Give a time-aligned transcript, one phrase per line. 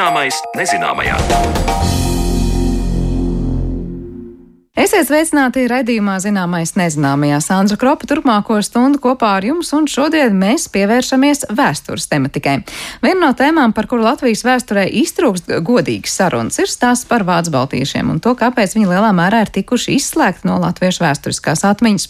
[0.00, 1.69] Zināmais nezināmajā.
[5.00, 10.66] Esiet sveicināti raidījumā zināmais nezināmajā Sandra Kropa turpmāko stundu kopā ar jums, un šodien mēs
[10.74, 12.58] pievēršamies vēstures tematikai.
[13.00, 18.10] Viena no tēmām, par kuru Latvijas vēsturē iztrūkst godīgas sarunas, ir stāsts par vācu baltīšiem
[18.12, 22.06] un to, kāpēc viņi lielā mērā ir tikuši izslēgti no latviešu vēsturiskās atmiņas.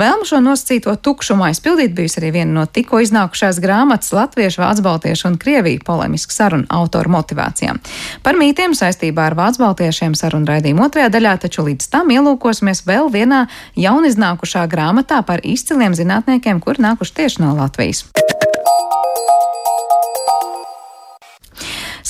[0.00, 5.28] Vēlmu šo nosacīto tukšumu aizpildīt bijusi arī viena no tikko iznākušās grāmatas Latviešu, Vācu baltiešu
[5.28, 7.84] un Krieviju polemisku sarunu autoru motivācijām.
[8.24, 13.10] Par mītiem saistībā ar Vācu baltiešiem sarunu raidījumu otrajā daļā, taču līdz tam ielūkosimies vēl
[13.10, 18.06] vienā jauniznākušā grāmatā par izciliem zinātniekiem, kur nākuši tieši no Latvijas.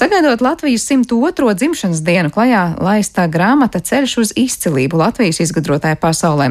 [0.00, 1.54] Sagaidot Latvijas 102.
[1.54, 6.46] dzimšanas dienu, klajā laistā grāmata Ceļš uz izcilību Latvijas izgudrotāju pasaulē.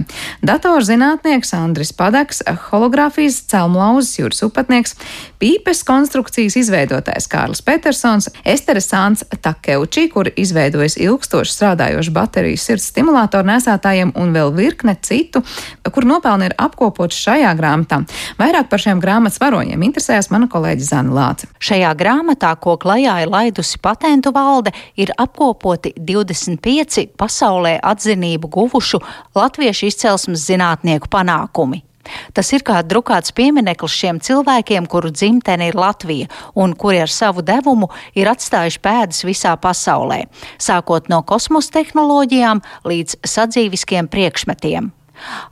[0.45, 4.93] Datorzinātnieks Andris Padaks, hologrāfijas celmlauzes jūras upatnieks,
[5.41, 13.49] pīpes konstrukcijas izveidotājs Kārlis Petersons, Estere Sāns Takeuči, kur izveidojas ilgstoši strādājošu bateriju sirds stimulātoru
[13.49, 15.41] nesētājiem un vēl virkne citu,
[15.89, 18.03] kur nopelni ir apkopots šajā grāmatā.
[18.37, 21.49] Vairāk par šiem grāmatas varoņiem interesējas mana kolēģi Zana Lāce.
[21.57, 29.01] Šajā grāmatā, ko klajā ir laidusi patentu valde, ir apkopoti 25 pasaulē atzinību guvušu
[29.35, 31.83] latviešu izcelsmes zinātnieku panākumi.
[32.33, 37.43] Tas ir kā drukāts piemineklis šiem cilvēkiem, kuru dzimtene ir Latvija un kuri ar savu
[37.45, 40.23] devumu ir atstājuši pēdas visā pasaulē,
[40.57, 44.89] sākot no kosmosa tehnoloģijām līdz sadzīviskiem priekšmetiem.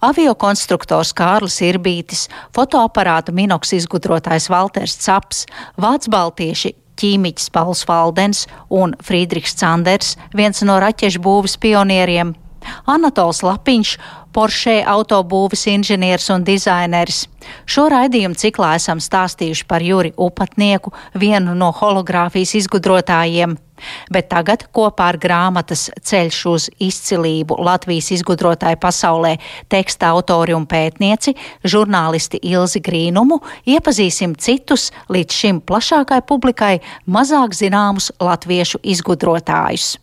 [0.08, 5.44] Aviokonstruktors Kārlis Irbītis, fotoaparāta minoks izgudrotājs Valters Caps,
[5.76, 12.36] Vācu baltieši ķīmiķis Pauls Valdens un Friedrichs Sanders, viens no raķešu būvis pionieriem,
[12.90, 13.98] Anatols Lapiņš,
[14.38, 17.24] Porsche autobūvis inženieris un dizaineris.
[17.66, 23.58] Šo raidījumu ciklā esam stāstījuši par Juri Upatnieku, vienu no hologrāfijas izgudrotājiem.
[24.14, 29.36] Bet tagad kopā ar grāmatas Ceļš uz izcilību Latvijas izgudrotāju pasaulē
[29.74, 31.34] teksta autori un pētnieci,
[31.66, 36.76] žurnālisti Ilzi Grīnumu, iepazīsim citus līdz šim plašākai publikai
[37.10, 39.96] mazāk zināmus latviešu izgudrotājus.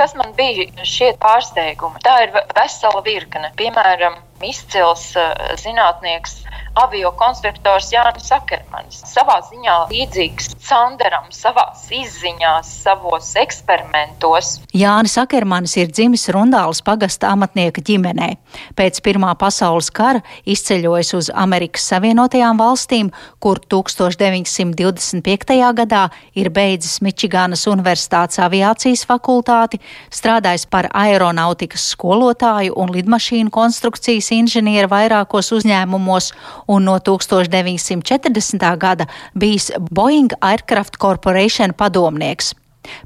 [0.00, 2.00] Kas man bija šie pārsteigumi?
[2.00, 3.50] Tā ir vesela virkne.
[3.60, 4.14] Piemēram,
[4.46, 6.40] izcils uh, zinātnieks
[6.78, 9.00] avio konstruktors Jānis Sakermanis.
[9.10, 14.60] Savā ziņā līdzīgs Sanderam, savā izziņās, savos eksperimentos.
[14.76, 18.30] Jānis Sakermanis ir dzimis Rundāles pagasta amatnieka ģimenē.
[18.78, 23.10] Pēc Pirmā pasaules kara izceļojis uz Amerikas Savienotajām valstīm,
[23.42, 25.58] kur 1925.
[25.80, 26.04] gadā
[26.38, 29.80] ir beidzis Mičiganas Universitātes aviācijas fakultāti,
[30.14, 36.30] strādājis par aeronautikas skolotāju un lidmašīnu konstrukcijas inženieru vairākos uzņēmumos
[36.70, 38.70] un no 1940.
[38.80, 42.54] gada bijis Boeing Aircraft Corporation padomnieks.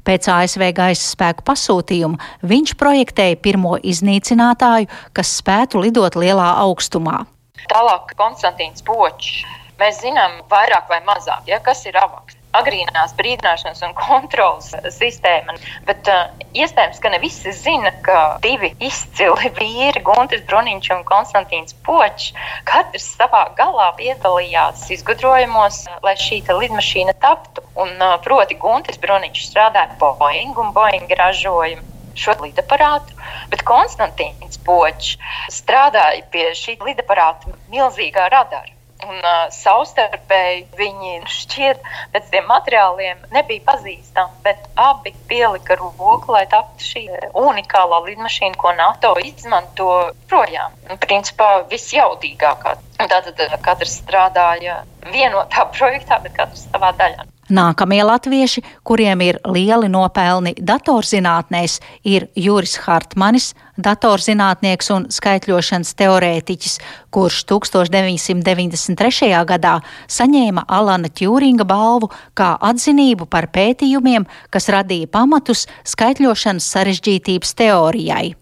[0.07, 7.25] Pēc ASV gaisa spēku pasūtījuma viņš projektēja pirmo iznīcinātāju, kas spētu lidot lielā augstumā.
[7.71, 9.43] Tālāk Konstantīns Počs.
[9.79, 15.55] Mēs zinām vairāk vai mazāk, ja, kas ir avaks agrīnās brīdināšanas un kontrolas sistēma.
[15.87, 16.27] Bet uh,
[16.57, 22.31] iespējams, ka ne visi zina, ka divi izcili vīri, Guntis Bruniņš un Konstantīns Počs,
[22.69, 27.65] katrs savā galā piedalījās izgudrojumos, lai šī lidmašīna taptu.
[27.75, 31.81] Un, uh, proti, Guntis Bruniņš strādāja Boeing un Boeing ražoja
[32.15, 33.15] šo lidaparātu,
[33.51, 35.15] bet Konstantīns Počs
[35.51, 38.74] strādāja pie šī lidaparāta milzīgā radara.
[39.05, 41.83] Un uh, savstarpēji viņi šķiet
[42.13, 47.03] pēc tiem materiāliem nebija pazīstami, bet abi pielika roku, lai taptu šī
[47.37, 49.91] unikālā lidmašīna, ko NATO izmanto
[50.31, 50.73] projām.
[50.89, 52.75] Un, principā visjaudīgākā.
[52.97, 54.81] Tātad katrs strādāja
[55.13, 57.29] vienotā projektā, bet katrs savā daļā.
[57.45, 66.77] Nākamie latvieši, kuriem ir lieli nopelni datorzinātnēs, ir Juris Hartmanis, datorzinātnieks un skaitļošanas teorētiķis,
[67.13, 69.31] kurš 1993.
[69.49, 69.75] gadā
[70.07, 78.35] saņēma Alana Tjūringa balvu kā atzinību par pētījumiem, kas radīja pamatus skaitļošanas sarežģītības teorijai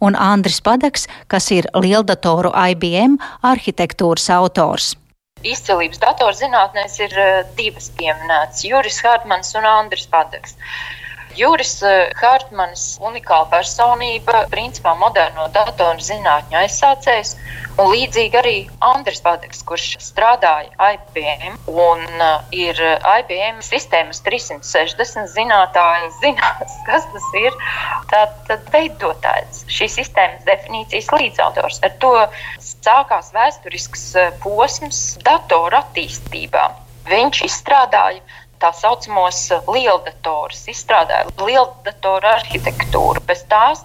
[0.00, 3.16] un Andris Padaks, kas ir lieldatoru IBM
[3.48, 4.92] arhitektūras autors.
[5.42, 10.54] Izcelības datorzinātnēs ir eh, divas pieminētas- Juris Hartmans un Andris Padaks.
[11.36, 17.34] Juris eh, Hartmanis- unikāla personība, principā moderno datoru zinātņu aizsācējs,
[17.80, 26.10] un līdzīgi arī Andris Padaks, kurš strādāja IBM un uh, ir IBM sistēmas 360 zinātāji,
[26.22, 27.56] zinās, kas tas ir.
[28.12, 31.80] Tātad veidotājs, šīs sistēmas definīcijas līdzautors.
[31.86, 32.12] Ar to
[32.60, 36.68] sākās vēsturisks eh, posms datoru attīstībā.
[37.08, 38.20] Viņš izstrādāja
[38.62, 43.22] tā saucamos lieldatorus, izstrādāja lieldatoru arhitektūru.
[43.26, 43.82] Bez tās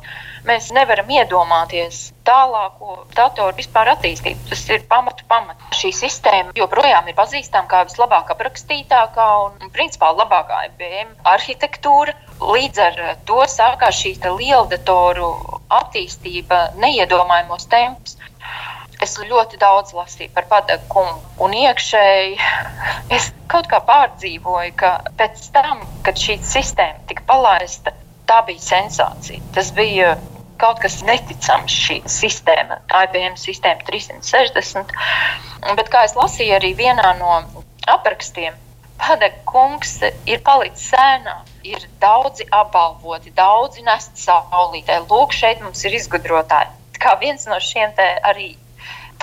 [0.48, 4.48] mēs nevaram iedomāties tālāko datoru vispār attīstību.
[4.52, 5.66] Tas ir pamatu pamats.
[5.78, 12.16] Šī sistēma joprojām ir pazīstama kā vislabāk aprakstītākā un, principā, labākā IBM arhitektūra.
[12.38, 15.32] Līdz ar to sākās šī liela datoru
[15.74, 18.18] attīstība neiedomājamos tempos.
[19.04, 22.38] Es ļoti daudz lasīju par padagumu, un iekšēji
[23.14, 27.94] es kaut kā pārdzīvoju, ka pēc tam, kad šī sistēma tika palaista,
[28.28, 29.44] tā bija sensācija.
[29.54, 30.16] Tas bija
[30.58, 34.96] kaut kas neticams, šī sistēma, IBM sistēma 360.
[35.78, 37.44] Bet kā es lasīju arī vienā no
[37.88, 38.58] aprakstiem,
[38.98, 41.36] Padakungs ir palicis sēnā.
[41.68, 45.04] Ir daudzi apbalvoti, daudzi nest saulītē.
[45.10, 46.74] Lūk, šeit mums ir izgudrotāji.
[46.98, 47.94] Kā viens no šiem
[48.26, 48.56] arī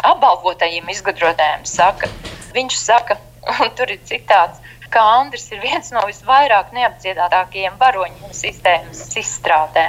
[0.03, 2.11] apbalvotajiem izgudrotājiem saka,
[2.55, 3.19] viņš saka,
[3.61, 4.61] un tur ir citāts,
[4.95, 9.89] ka Andris ir viens no visvairāk neapciedātākajiem varoņiem sistēmas izstrādē.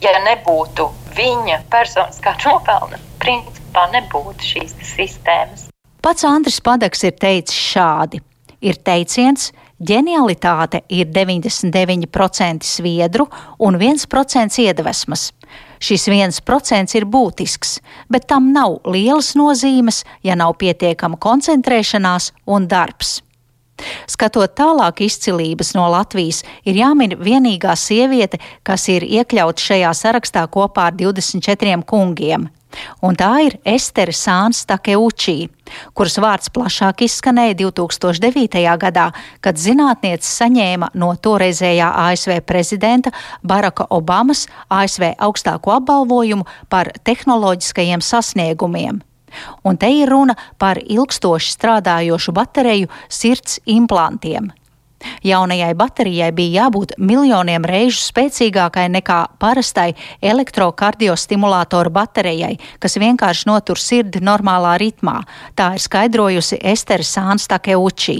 [0.00, 0.86] Ja nebūtu
[1.16, 5.66] viņa personiskā nopelna, principā nebūtu šīs sistēmas.
[6.00, 8.22] Pats Andris Padaks ir teicis šādi:
[8.64, 9.50] ir teiciens,
[9.80, 13.26] ģenialitāte ir 99% sviedru
[13.58, 15.30] un 1% iedvesmas.
[15.80, 17.78] Šis viens procents ir būtisks,
[18.12, 23.20] bet tam nav lielas nozīmes, ja nav pietiekama koncentrēšanās un darbs.
[24.10, 30.90] Skatot tālāk izcilības no Latvijas, ir jāmin vienīgā sieviete, kas ir iekļauta šajā sarakstā kopā
[30.90, 32.50] ar 24 kungiem
[33.02, 35.48] un tā ir Estere Sāns Takeučī,
[35.96, 38.62] kuras vārds plašāk izskanēja 2009.
[38.84, 39.10] gadā,
[39.44, 49.04] kad zinātniece saņēma no toreizējā ASV prezidenta Baraka Obamas ASV augstāko apbalvojumu par tehnoloģiskajiem sasniegumiem.
[49.64, 54.50] Un te ir runa par ilgstoši strādājošu bateriju sirds implantiem.
[55.24, 59.94] Jaunajai baterijai bija jābūt miljoniem reižu spēcīgākai nekā parastai
[60.32, 65.20] elektrokardiostimulātoru baterijai, kas vienkārši notur sirdi normālā ritmā.
[65.56, 68.18] Tā ir skaidrojusi Estere Sānstakeučī.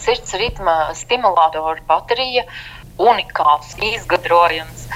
[0.00, 2.44] Sirds ritma stimulātoru baterija
[3.00, 4.86] unikāls izgudrojums,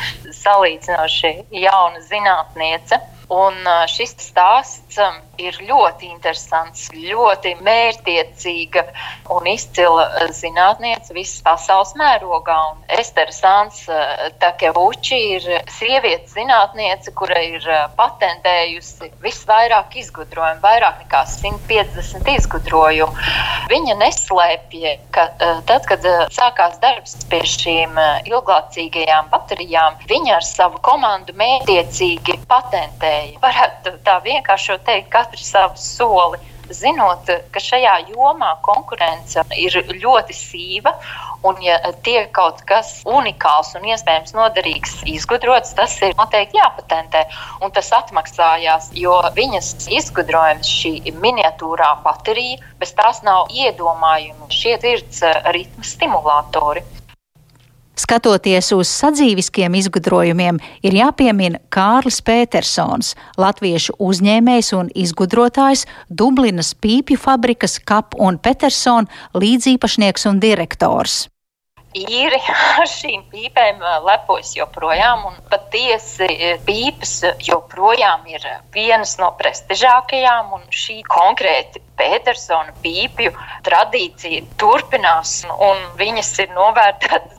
[0.45, 1.35] salīdzinoši
[1.65, 3.01] jauna zinātniece.
[3.33, 3.57] Un
[3.89, 4.99] šis stāsts
[5.41, 8.85] ir ļoti interesants, ļoti mērķtiecīga
[9.35, 12.57] un izcila zinātniece visas pasaules mērogā.
[12.75, 13.81] Un Estere Sāns
[14.43, 17.65] Takevuči ir sieviete zinātniece, kura ir
[17.97, 23.27] patentējusi visvairāk izgudrojumu, vairāk nekā 150 izgudrojumu.
[23.73, 26.05] Viņa neslēpja, ka tad, kad
[26.35, 27.99] sākās darbs pie šīm
[28.29, 33.14] ilglaicīgajām baterijām, viņa ar savu komandu mērķtiecīgi patentēja.
[33.43, 36.41] Varētu tā vienkārši teikt, katru savu soli.
[36.73, 40.95] Zinot, ka šajā jomā konkurence ir ļoti sīva,
[41.45, 41.77] un ja
[42.07, 47.27] tiek kaut kas unikāls un iespējams noderīgs izgudrots, tas ir noteikti jāpatentē.
[47.61, 54.49] Un tas atmaksājās, jo viņas izgudrojums, šī miniatūrā baterija, bez tās nav iedomājumi.
[54.49, 55.05] Šie ir
[55.53, 56.85] ritmu stimulatori.
[57.95, 67.79] Skatoties uz sadzīviskiem izgudrojumiem, ir jāpiemina Kārlis Petersons, latviešu uzņēmējs un izgudrotājs, Dublinas pīpju fabrikas
[67.87, 71.25] Kap un Petersona līdzīpašnieks un direktors
[71.95, 72.41] īri
[72.81, 75.27] ar šīm pīpēm lepojas joprojām.
[75.51, 76.29] Patiesi
[76.67, 83.31] pīpes joprojām ir vienas no prestižākajām, un šī konkrēti Petersona pīpju
[83.67, 87.39] tradīcija turpinās, un viņas ir novērtētas.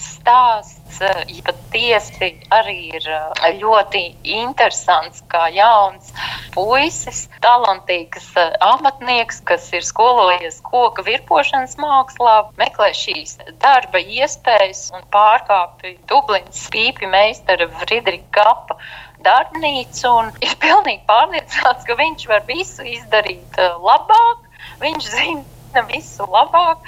[0.00, 4.02] Stāsts ja patiesi arī ir eh, ļoti
[4.36, 6.12] interesants, kā jauns
[6.54, 15.06] puisis, talantīgs eh, amatnieks, kas ir skolojies koka virpošanas mākslā, meklē šīs darba iespējas un
[15.14, 18.78] pārkāpja Dublinas pīpi meistara Friedrika Kapa
[19.24, 24.50] darbnīcu un ir pilnīgi pārliecināts, ka viņš var visu izdarīt eh, labāk.
[24.80, 25.42] Viņš zina,
[25.74, 26.78] zina visu labāk,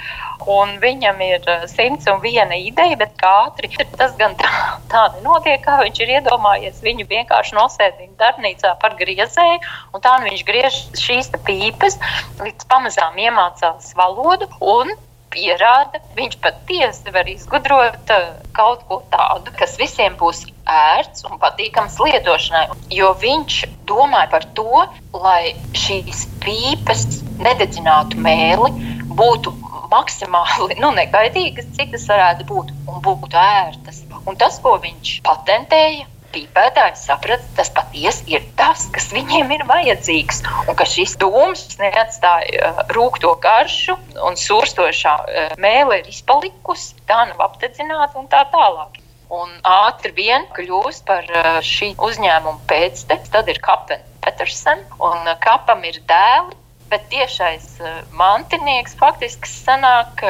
[0.47, 4.47] un viņam ir eh, simts un viena ideja, bet ātri tas gan tā,
[4.91, 6.81] tā nenotiek, kā viņš ir iedomājies.
[6.83, 9.59] Viņu vienkārši nosēdina darbnīcā par griezēju,
[9.93, 11.99] un tā nu viņš griež šīs pīpes,
[12.39, 14.47] līdz pamazām iemācās valodu.
[15.33, 21.99] Pierāda, viņš patiesi var izgudrot uh, kaut ko tādu, kas visiem būs ērts un patīkams
[22.03, 22.65] lietošanai.
[22.95, 27.05] Jo viņš domāja par to, lai šīs pīpes
[27.43, 28.71] nededzinātu mēli,
[29.17, 29.53] būtu
[29.91, 34.03] maksimāli nu, negaidīgas, cik tas varētu būt, un būtu ērtas.
[34.27, 36.07] Un tas, ko viņš patentēja,
[36.37, 40.43] pīpētāji saprata, tas patiesi ir tas, kas viņiem ir vajadzīgs.
[40.67, 47.23] Un ka šis dūms neatstāja uh, rūkto garšu un surstošā uh, mēlē ir izpalikusi, tā
[47.31, 49.01] nav apdedzināta un tā tālāk.
[49.33, 53.33] Un ātri vien kļūst par uh, šī uzņēmuma pēctecis.
[53.33, 56.55] Tad ir Kapena Petersen, un kapam ir dēli,
[56.91, 57.77] bet tiešais
[58.15, 60.23] mantinieks faktiski sanāk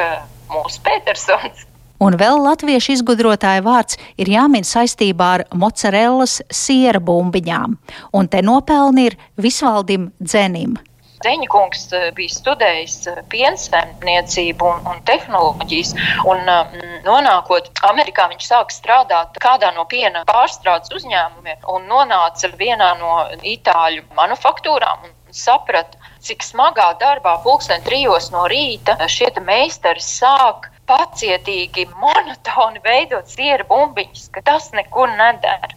[0.50, 1.67] mūsu Petersons.
[1.98, 7.74] Un vēl latviešu izgudrotāja vārds ir jāmin saistībā ar mozzarellas siera bumbiņām,
[8.14, 10.76] un te nopelni ir Visvaldim Dzenim.
[11.24, 15.90] Zeņkungs eh, bija studējis eh, piensaimniecību un, un tehnoloģijas,
[16.30, 22.92] un mm, nonākot Amerikā, viņš sāka strādāt kādā no piena pārstrādes uzņēmumiem un nonāca vienā
[23.00, 30.68] no itāļu manufaktūrām un saprata, cik smagā darbā pulksten trijos no rīta šie meistari sāk
[30.88, 35.74] pacietīgi, monotoni veidot siera bumbiņas, ka tas nekur nedara.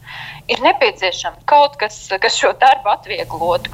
[0.52, 3.74] Ir nepieciešams kaut kas, kas šo darbu atvieglotu.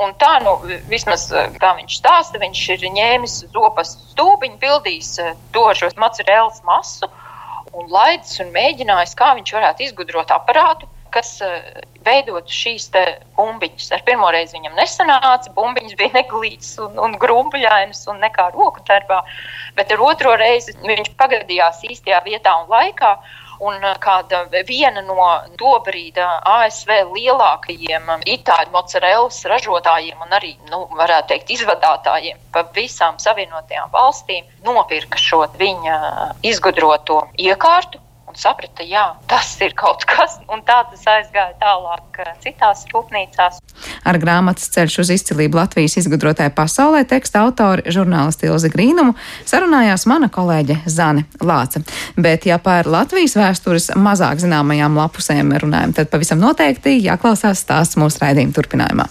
[0.00, 0.54] Un tā, nu,
[0.88, 1.26] vismaz
[1.60, 7.10] kā viņš stāsta, viņš ir ņēmis zopas stūbiņu, pildījis eh, to šo mozzarellas masu
[7.76, 12.88] un laidis un mēģinājis, kā viņš varētu izgudrot aparātu, kas eh, veidot šīs
[13.36, 13.90] bumbiņas.
[13.96, 19.22] Ar pirmo reizi viņam nesanāca, bumbiņas bija neglītas un, un grumbuļainas un nekā roku darbā,
[19.76, 23.14] bet ar otro reizi viņš pagadījās īstajā vietā un laikā.
[23.60, 25.20] Un uh, kāda viena no
[25.60, 33.20] tobrīd ASV lielākajiem um, itāļu mozzarellas ražotājiem un arī, nu, varētu teikt, izvadātājiem pa visām
[33.20, 35.98] savienotajām valstīm nopirka šo viņa
[36.40, 38.00] izgudroto iekārtu
[38.30, 43.58] un saprata, jā, tas ir kaut kas, un tā tas aizgāja tālāk citās rūpnīcās.
[44.06, 49.16] Ar grāmatas ceļš uz izcilību Latvijas izgudrotāju pasaulē teksta autori žurnālisti Ilze Grīnumu
[49.48, 51.82] sarunājās mana kolēģe Zane Lāca.
[52.16, 58.22] Bet, ja par Latvijas vēstures mazāk zināmajām lapusēm runājam, tad pavisam noteikti jāklausās stāsts mūsu
[58.22, 59.10] raidījuma turpinājumā.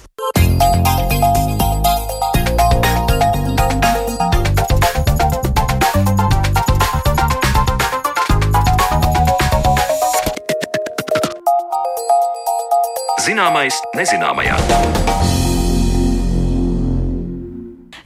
[13.29, 15.38] Zināmais nezināmajā.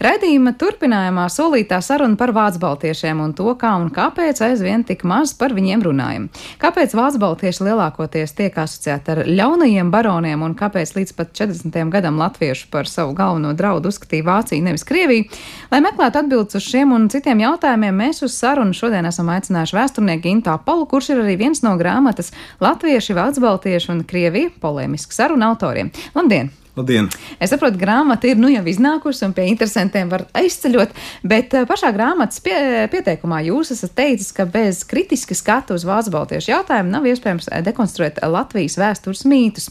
[0.03, 5.31] Radījuma turpinājumā solītā saruna par vācu baltiešiem un to, kā un kāpēc aizvien tik maz
[5.39, 6.25] par viņiem runājam.
[6.59, 11.77] Kāpēc vācu baltieši lielākoties tiek asociēti ar ļaunajiem baroniem un kāpēc līdz pat 40.
[11.93, 15.29] gadam latviešu par savu galveno draudu uzskatīja Vācija, nevis Krievija?
[15.71, 20.25] Lai meklētu atbildes uz šiem un citiem jautājumiem, mēs uz sarunu šodien esam aicinājuši vēsturnieku
[20.25, 25.47] Gintu Apalu, kurš ir arī viens no grāmatas Latvieši, Vācu baltieši un Krievija polēmisku sarunu
[25.53, 25.93] autoriem.
[26.11, 26.51] Labdien!
[26.73, 27.05] Labdien!
[27.37, 31.91] Es saprotu, grāmata ir nu jau iznākusi un pie interesantiem var aizceļot, bet eh, pašā
[31.93, 32.55] grāmatas pie,
[32.89, 37.61] pieteikumā jūs esat teicis, ka bez kritiska skatu uz vācu baltiešu jautājumu nav iespējams eh,
[37.67, 39.69] dekonstruēt Latvijas vēstures mītus.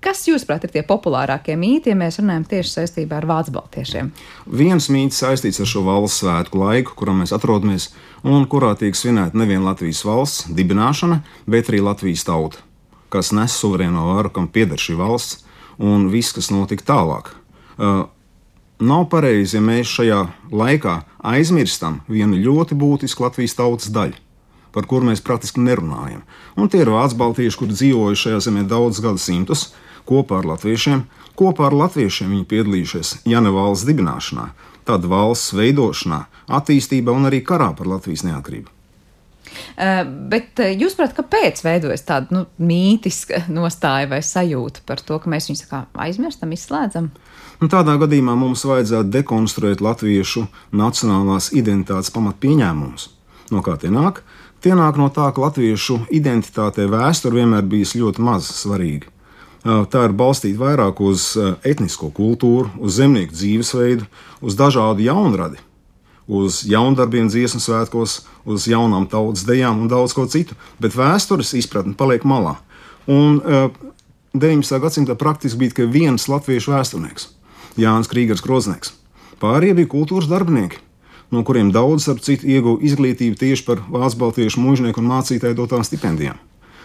[0.00, 4.08] Kas, jūsuprāt, ir tie populārākie mīti, ja mēs runājam tieši saistībā ar vācu baltiešiem?
[4.48, 7.90] Viens mīts saistīts ar šo valsts svētku laiku, kurā mēs atrodamies,
[8.24, 12.64] un kurā tiek svinēta nevien Latvijas valsts dibināšana, bet arī Latvijas tauta,
[13.12, 15.44] kas nes suverēno varu, kam pieder šī valsts
[15.80, 17.32] un viss, kas notika tālāk.
[17.80, 18.04] Uh,
[18.80, 20.20] nav pareizi, ja mēs šajā
[20.52, 21.00] laikā
[21.32, 24.18] aizmirstam vienu ļoti būtisku Latvijas tautas daļu,
[24.74, 26.22] par kuru mēs praktiski nerunājam.
[26.56, 29.70] Un tie ir vācu baltieši, kur dzīvojuši šajā zemē daudzus gadsimtus
[30.08, 31.06] kopā ar latviešiem.
[31.38, 34.50] Kopā ar latviešiem viņi piedalījušies Jana valsts dibināšanā,
[34.84, 36.26] tad valsts veidošanā,
[36.60, 38.79] attīstībā un arī karā par Latvijas neatkarību.
[39.80, 45.18] Uh, bet uh, jūs saprotat, kāpēc veidojas tāda nu, mītiska nostāja vai sajūta par to,
[45.22, 45.64] ka mēs viņus
[46.04, 47.10] aizmirstam, izslēdzam?
[47.60, 53.08] Un nu, tādā gadījumā mums vajadzētu dekonstruēt latviešu nacionālās identitātes pamatpieņēmumus.
[53.54, 54.22] No kā tie nāk?
[54.60, 59.08] Tie nāk no tā, ka latviešu identitātei vēsture vienmēr bijusi ļoti maz svarīga.
[59.60, 61.32] Uh, tā ir balstīta vairāk uz
[61.68, 64.06] etnisko kultūru, uz zemnieku dzīvesveidu,
[64.40, 65.60] uz dažādu jaunradi
[66.30, 70.54] uz jaundarbiem, dziesmu svētkos, uz jaunām tautas dejām un daudz ko citu.
[70.78, 72.56] Bet vēstures izpratne paliek malā.
[73.10, 73.70] Un uh,
[74.36, 74.78] 19.
[74.78, 77.30] gadsimtā praktiski bija tikai viens latviešu vēsturnieks,
[77.80, 78.94] Jānis Krīgers Kroznieks.
[79.42, 80.78] Pārējie bija kultūras darbinieki,
[81.34, 85.82] no kuriem daudz, ap citu, ieguva izglītību tieši par vācu baltiešu mūžnieku un mācītāju dotām
[85.86, 86.38] stipendijām,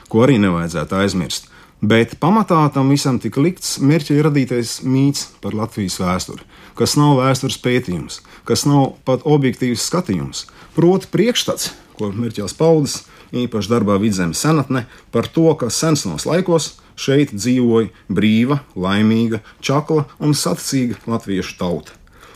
[0.10, 1.52] ko arī nevajadzētu aizmirst.
[1.84, 6.46] Bet pamatā tam visam tika likts mērķa radītais mīts par Latvijas vēsturi,
[6.80, 10.46] kas nav vēstures pētījums, kas nav pat objektīvs skatījums.
[10.76, 13.04] Proti, priekšstats, ko Mirķels paudas,
[13.36, 20.34] īpaši darbā vidzemes senatne, par to, ka senos laikos šeit dzīvoja brīva, laimīga, čakla un
[20.34, 21.92] saticīga latviešu tauta.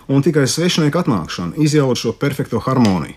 [0.09, 3.15] Un tikai svešinieku atnākšana izjauca šo perfekto harmoniju,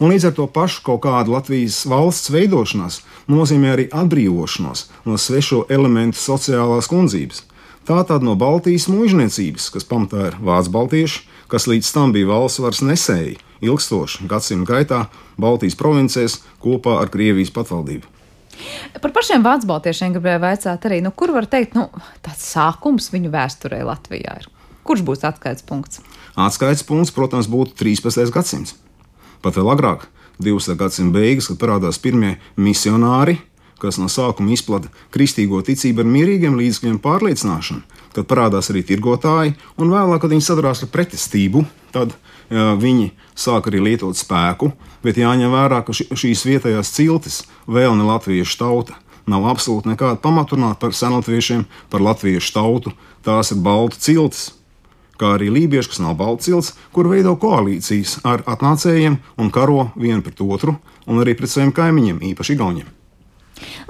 [0.00, 5.66] Un līdz ar to pašu kaut kāda Latvijas valsts veidošanās nozīmē arī atbrīvošanos no svešo
[5.68, 7.42] elementu sociālās kundzības.
[7.84, 12.62] Tā tad no Baltijas mūžniecības, kas pamatā ir vācu baltieši, kas līdz tam bija valsts
[12.64, 15.02] varas nesēji, ilgstoši gadsimtu gaitā
[15.40, 18.08] Baltijas provincēs kopā ar Krievijas patvaldību.
[19.00, 21.88] Par pašiem vācu baltiešiem gribēju vaicāt arī, nu, kur var teikt, nu,
[22.24, 24.48] tāds sākums viņu vēsturē Latvijā ir.
[24.84, 26.00] Kurš būs atskaites punkts?
[26.40, 28.32] Atskaites punkts, protams, būtu 13.
[28.32, 28.76] gadsimts.
[29.40, 30.08] Pat vēl agrāk,
[30.40, 30.76] 20.
[30.80, 33.38] gadsimta beigas, kad parādās pirmie misionāri,
[33.80, 37.80] kas no sākuma izplata kristīgo ticību ar mierīgiem līdzekļiem pārliecināšanu,
[38.16, 42.12] kad parādās arī tirgotāji, un vēlāk, kad viņi sadarās ar pretestību, tad
[42.52, 44.72] jā, viņi sāk arī lietot spēku,
[45.04, 48.98] bet jāņem vērā, ka ši, šīs vietējās ciltis vēl ne latviešu tauta.
[49.30, 52.92] Nav absolūti nekāda pamata runāt par senlatviešiem, par latviešu tautu.
[53.24, 54.48] Tās ir baltu ciltis,
[55.20, 60.40] kā arī lībieši, kas nav Baltcils, kur veido koalīcijas ar atnācējiem un karo vienu pret
[60.46, 62.99] otru, un arī pret saviem kaimiņiem, īpaši Igauniem.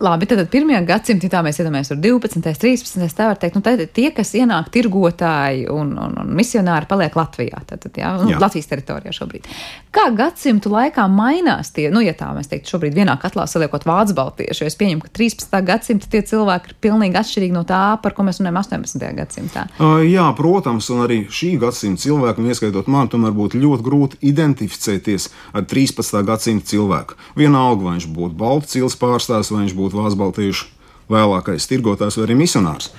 [0.00, 3.82] Labi, tad pirmajā gadsimtā, tā mēs iedomājamies, ir 12, 13, tā var teikt, nu, tad
[3.96, 8.40] tie, kas ienāk tirgotāji un, un, un misionāri, paliek Latvijā, tad, jā, nu, jā.
[8.42, 9.48] Latvijas teritorijā šobrīd.
[9.94, 14.16] Kā gadsimtu laikā mainās tie, nu, ja tā mēs teiktu, šobrīd vienā katlā saliekot vācu
[14.18, 15.56] baltiešu, jo es pieņemu, ka 13.
[15.66, 19.06] gadsimta tie cilvēki ir pilnīgi atšķirīgi no tā, par ko mēs runājam 18.
[19.18, 19.66] gadsimtā.
[19.78, 24.20] Uh, jā, protams, un arī šī gadsimta cilvēku, un ieskaitot man, tomēr būtu ļoti grūti
[24.30, 26.22] identificēties ar 13.
[26.26, 27.18] gadsimta cilvēku.
[27.38, 30.68] Vienalga, vai viņš būtu balts cils pārstāvs, vai viņš būtu vācu baltiešu
[31.10, 32.90] vēlākais tirgotājs vai arī misionārs.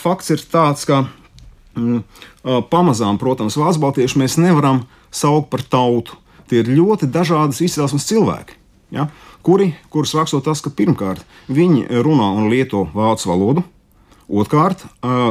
[0.00, 1.04] Fakts ir tāds, ka
[1.76, 2.02] mm,
[2.70, 4.84] pamazām, protams, vācu baltiešu mēs nevaram
[5.14, 6.18] saukt par tautu.
[6.46, 8.58] Tie ir ļoti dažādas izcelsmes cilvēki.
[8.94, 9.08] Ja?
[9.46, 13.64] Kuri, kurus raksto tas, ka pirmkārt viņi runā un lieto vācu valodu,
[14.26, 14.84] otrkārt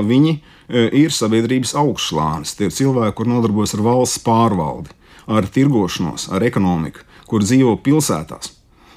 [0.08, 0.38] viņi
[0.72, 2.56] ir sabiedrības augšslānis.
[2.56, 4.92] Tie ir cilvēki, kur nodarbojas ar valsts pārvaldi,
[5.28, 8.55] ar tirgošanos, ar ekonomiku, kur dzīvo pilsētās.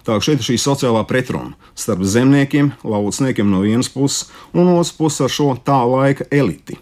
[0.08, 5.20] Tā šeit ir šī sociālā pretruna starp zemniekiem, lauksniekiem no vienas puses, un otras puses
[5.26, 6.78] ar šo tā laika eliti,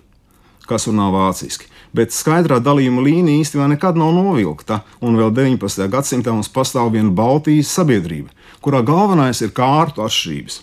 [0.71, 1.67] kas runā vāciski.
[1.91, 5.89] Bet skaidrā dalījuma līnija īstenībā nekad nav novilkta, un vēl 19.
[5.91, 8.31] gadsimtā mums pastāv viena Baltijas sabiedrība,
[8.63, 10.61] kurā galvenais ir kārtu atšķirības,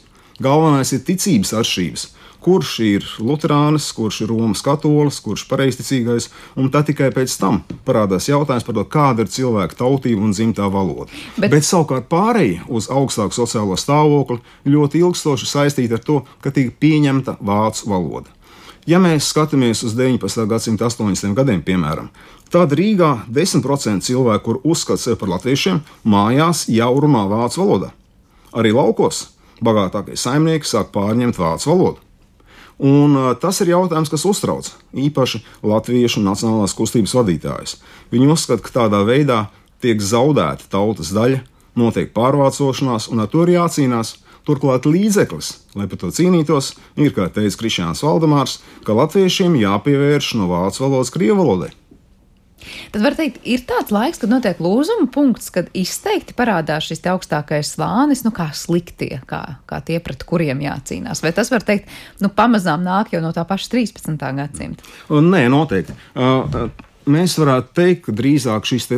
[0.48, 2.08] galvenais ir ticības atšķirības,
[2.44, 6.30] kurš ir Lutāns, kurš ir Romas katolis, kurš ir pareizticīgais,
[6.60, 10.68] un tad tikai pēc tam parādās jautājums par to, kāda ir cilvēka tautība un dzimtā
[10.72, 11.10] valoda.
[11.38, 16.76] Bet, Bet savukārt pārējie uz augstāku sociālo stāvokli ļoti ilgstoši saistīti ar to, ka tika
[16.84, 18.32] pieņemta vācu valoda.
[18.90, 20.44] Ja mēs skatāmies uz 19.
[20.52, 21.32] gadsimta 80.
[21.38, 22.10] gadiem, piemēram,
[22.52, 27.94] tad Rīgā 10% cilvēku, kur uzskata sevi par latviešiem, mājās jau runā vācu valodā.
[28.54, 29.30] Arī laukos
[29.64, 32.03] bagātākie saimnieki sāk pārņemt vācu valodu.
[32.84, 37.78] Un, tas ir jautājums, kas uztrauc īpaši Latviešu nacionālās kustības vadītājus.
[38.12, 39.46] Viņi uzskata, ka tādā veidā
[39.84, 41.40] tiek zaudēta tautas daļa,
[41.80, 44.18] notiek pārvācošanās, un ar to ir jācīnās.
[44.44, 50.50] Turklāt līdzeklis, lai par to cīnītos, ir, kā teica Krišjāns Valdemārs, ka latviešiem jāpievērš no
[50.50, 51.70] vācu valodas krievu valodai.
[52.94, 57.74] Tad var teikt, ir tāds laiks, kad notiek lūzuma punkts, kad izteikti parādās šis augstākais
[57.76, 61.24] slānis, nu kā sliktie, kā, kā tie, pret kuriem jācīnās.
[61.26, 61.92] Vai tas var teikt,
[62.24, 64.18] nu pamazām nāk jau no tā paša 13.
[64.40, 64.90] gadsimta?
[65.10, 65.96] Nē, noteikti.
[67.04, 68.90] Mēs varētu teikt, ka drīzāk šis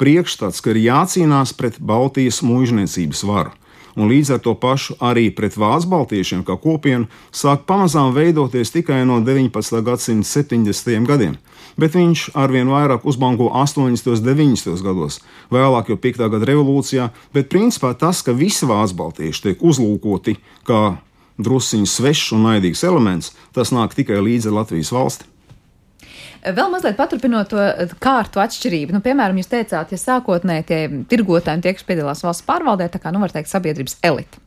[0.00, 3.54] priekšstats, ka ir jācīnās pret Baltijas mūžniecības varu
[3.96, 9.02] un līdz ar to pašu arī pret vācu baltiešiem kā kopienu sāk pamazām veidoties tikai
[9.08, 9.82] no 19.
[9.84, 11.06] gadsimta 70.
[11.08, 11.38] gadiem
[11.76, 14.10] bet viņš arvien vairāk uzbanko 80.
[14.12, 14.84] un 90.
[14.84, 15.20] gados,
[15.52, 16.28] vēlāk jau 5.
[16.34, 17.08] gada revolūcijā.
[17.34, 20.36] Bet principā tas, ka visi vācu baltieši tiek uzlūkoti
[20.68, 20.82] kā
[21.42, 25.31] drusciņš svešs un naidīgs elements, tas nāk tikai līdzi Latvijas valsti.
[26.42, 27.62] Vēl mazliet paturpinot to
[28.02, 28.96] kārtu atšķirību.
[28.96, 33.12] Nu, piemēram, jūs teicāt, ja sākotnēji tie tirgotāji, tie, kas piedalās valsts pārvaldē, tā kā,
[33.14, 34.42] nu, var teikt, sabiedrības elite.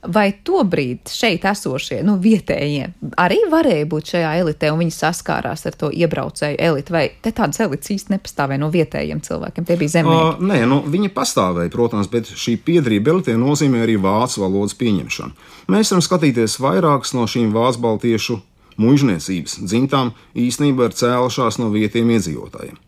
[0.00, 2.86] Vai tobrīd šeit esošie nu, vietējie
[3.20, 7.60] arī varēja būt šajā elitē, un viņi saskārās ar to iebraucēju elitu, vai te tādas
[7.60, 9.66] elites īsti nepastāvēja no vietējiem cilvēkiem?
[9.68, 10.38] Tie bija zemnieki.
[10.38, 15.50] Uh, nē, nu, viņi pastāvēja, protams, bet šī piedrība elitē nozīmē arī vācu valodas pieņemšanu.
[15.74, 18.38] Mēs varam skatīties vairākas no šīm vācu baltiešu
[18.80, 22.78] mužniecības dzimtām īstenībā ir cēlušās no vietējiem iedzīvotājiem.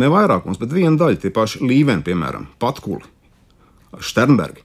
[0.00, 3.04] Ne vairākums, bet viena daļa, tie paši līveni, piemēram, Patkuli,
[4.00, 4.64] Šternbergi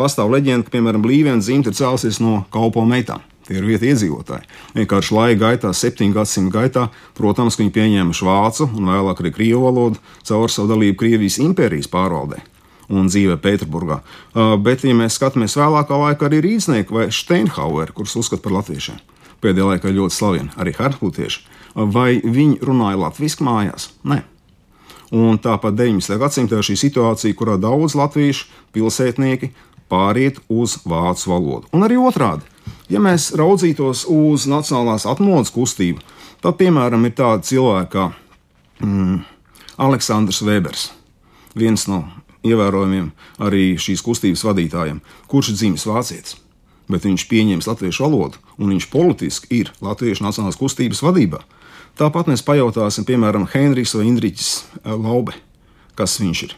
[0.00, 3.20] Pastāv leģenda, ka, piemēram, Līvena dzimta ir cēlusies no kalpo meitām.
[3.44, 4.46] Tie ir vietējie iedzīvotāji.
[4.78, 6.86] Vienkārši laika gaitā, septiņu gadsimtu gaitā,
[7.18, 12.40] protams, viņi pieņēmuši vācu un vēlāk arī krievu valodu caur savu dalību Krievijas impērijas pārvaldē
[12.90, 14.00] un dzīvē Pēterburgā.
[14.64, 18.96] Bet, ja mēs skatāmies vēlākā laikā, arī Rīdznieki vai Steinhaueri, kurus uzskata par latviešiem,
[19.42, 23.90] pēdējā laikā ļoti slaveni, arī harpūtieši, uh, vai viņi runāja latviešu mājās?
[24.04, 24.22] Nē.
[25.10, 26.20] Un tāpat 19.
[26.22, 29.50] gadsimtā šī situācija, kurā daudz latviešu pilsētnieki
[29.90, 31.70] pāriet uz vācu valodu.
[31.74, 32.46] Un arī otrādi,
[32.92, 36.02] ja mēs raudzītos uz nacionālās atmodas kustību,
[36.44, 38.06] tad, piemēram, ir tādi cilvēki kā
[38.84, 39.18] mm,
[39.82, 40.86] Aleksandrs Vēbers,
[41.58, 42.04] viens no
[42.46, 43.10] ievērojamiem
[43.42, 46.38] arī šīs kustības vadītājiem, kurš dzimis vācietis.
[46.90, 51.44] Bet viņš pieņems latviešu valodu, un viņš politiski ir latviešu nacionālās kustības vadībā.
[52.00, 55.36] Tāpat mēs pajautāsim, piemēram, Henrijs vai Indriķis eh, Laube,
[55.98, 56.56] kas viņš ir.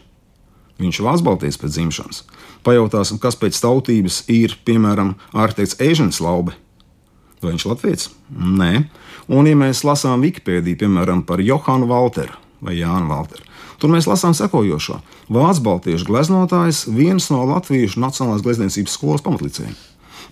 [0.81, 2.23] Viņš ir Baltijas pēc dzimšanas.
[2.65, 6.55] Pajautāsim, kas pēc tautības ir, piemēram, ārteikts Ežens Laube.
[7.43, 8.09] Vai viņš ir latviečs?
[8.33, 8.71] Nē.
[9.31, 13.43] Un, ja mēs lasām Wikipēdiju, piemēram, par Johanu Valteru vai Jānu Valteru,
[13.79, 15.01] tur mēs lasām sekojošo.
[15.33, 19.75] Vācu Baltiešu gleznotājs viens no Latviešu Nacionālās glezniecības skolas pamatlicējiem.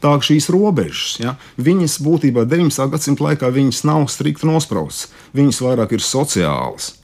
[0.01, 2.87] Tā šīs robežas, ja, viņas būtībā 19.
[2.89, 3.51] gadsimta laikā
[3.85, 5.11] nav strikti nospraustas.
[5.37, 6.95] Viņas vairāk ir sociālas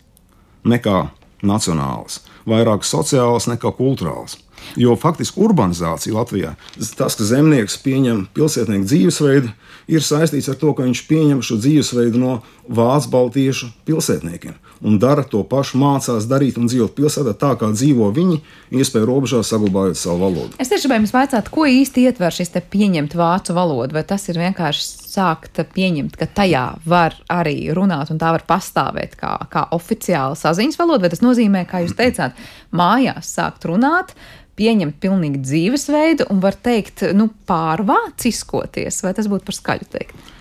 [0.66, 1.12] nekā
[1.46, 4.40] nacionālas, vairāk sociālas nekā kultūrālas.
[4.76, 6.54] Jo faktiski urbanizācija Latvijā,
[7.00, 9.52] tas, ka zemnieks pieņem pilsētnieku dzīvesveidu,
[9.88, 15.24] ir saistīts ar to, ka viņš pieņem šo dzīvesveidu no vācu baltiešu pilsētniekiem un dara
[15.26, 18.40] to pašu, mācās darīt un dzīvot pilsētā tā, kā dzīvo viņi,
[18.78, 20.58] iespēju robežās saglabājot savu valodu.
[20.62, 24.28] Es tieši gribēju jums vaicāt, ko īsti ietver šis te pieņemt vācu valodu, vai tas
[24.30, 29.68] ir vienkārši sākt pieņemt, ka tajā var arī runāt un tā var pastāvēt kā, kā
[29.76, 32.38] oficiāla saziņas valoda, vai tas nozīmē, kā jūs teicāt,
[32.76, 34.14] mājās sākt runāt,
[34.58, 40.34] pieņemt pilnīgi dzīvesveidu un var teikt, nu, pārvāciskoties, vai tas būtu par skaļu teikt?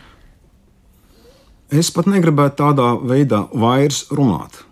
[1.75, 4.63] Es pat negribētu tādā veidā vairs runāt.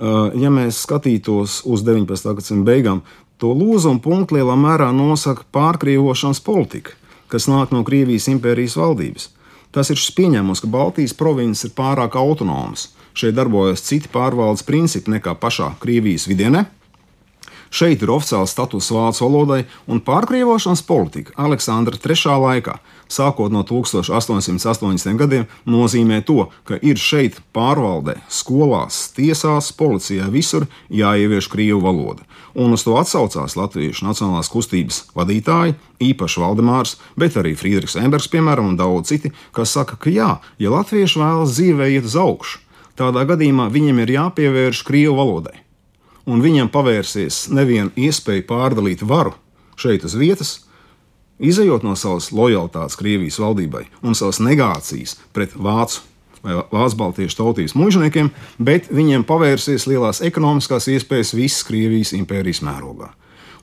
[0.00, 2.32] Uh, ja mēs skatītos uz 19.
[2.38, 3.02] gadsimta beigām,
[3.40, 6.96] to lūzumu punktu lielā mērā nosaka pārkrievošanas politika,
[7.30, 9.28] kas nāk no Krievijas impērijas valdības.
[9.70, 12.88] Tas ir šis pieņēmums, ka Baltijas provinces ir pārāk autonomas.
[13.14, 16.66] Šeit darbojas citi pārvaldes principi nekā pašā Krievijas vidienē
[17.70, 22.74] Šeit ir oficiāls status vācu valodai un pārkrievošanas politika Aleksandra III laikā,
[23.06, 25.14] sākot no 1880.
[25.20, 32.26] gadiem, nozīmē to, ka ir šeit pārvaldē, skolās, tiesās, policijā visur jāievieš krievu valoda.
[32.58, 35.78] Un uz to atsaucās Latviešu Nacionālās kustības vadītāji,
[36.10, 40.74] īpaši Valdemārs, bet arī Friedrichs Embers, piemēram, un daudz citi, kas saka, ka jā, ja
[40.74, 42.64] latvieši vēlas dzīvē iet uz augšu,
[42.98, 45.60] tādā gadījumā viņiem ir jāpievērš krievu valodai
[46.30, 49.34] un viņam pavērsies neviena iespēja pārdalīt varu
[49.80, 50.52] šeit uz vietas,
[51.40, 56.06] izējot no savas lojalitātes Krievijas valdībai un savas negācijas pret vācu
[56.40, 63.10] vai vācu baltiešu tautības mužniekiem, bet viņiem pavērsies lielās ekonomiskās iespējas visas Krievijas impērijas mērogā.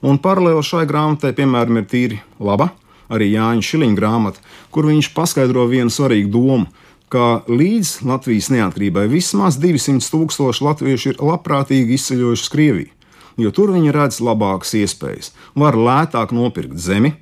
[0.06, 2.70] Un paralēli šai grāmatai, piemēram, ir tīri laba
[3.10, 6.68] arī Jāņa Šiliņa grāmata, kur viņš paskaidro vienu svarīgu domu,
[7.12, 12.92] ka līdz Latvijas neatkarībai vismaz 200 tūkstoši latviešu ir labprātīgi izceļojuši uz Krieviju,
[13.40, 17.14] jo tur viņi redz labākas iespējas, var lētāk nopirkt zemi,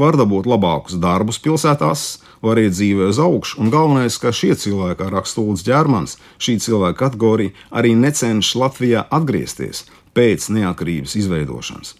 [0.00, 4.98] var dabūt labākus darbus pilsētās, var iet dzīvē uz augšu, un galvenais, ka šie cilvēki,
[5.02, 9.84] kā raksta Lūdzu Ģermans, šī cilvēka kategorija arī necenšas Latvijā atgriezties
[10.16, 11.99] pēc neatkarības izveidošanas.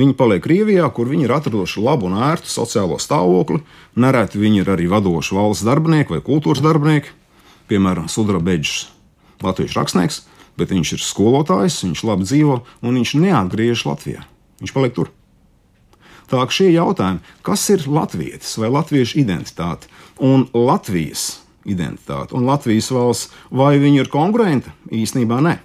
[0.00, 3.60] Viņi paliek Krievijā, kur viņi ir atraduši labu un ērtu sociālo stāvokli.
[4.00, 7.12] Nereti viņi ir arī vadoši valsts darbinieki vai kultūras darbinieki,
[7.68, 8.86] piemēram, Sudra Beģis,
[9.44, 10.22] latviešu rakstnieks,
[10.56, 14.24] bet viņš ir skolotājs, viņš labi dzīvo un viņš neatgriežas Latvijā.
[14.62, 15.12] Viņš paliek tur.
[16.30, 19.90] Tā kā šie jautājumi, kas ir latvietis vai latviešu identitāte
[20.22, 24.72] un Latvijas identitāte un Latvijas valsts, vai viņi ir konkurenti?
[24.94, 25.58] Īsnībā ne.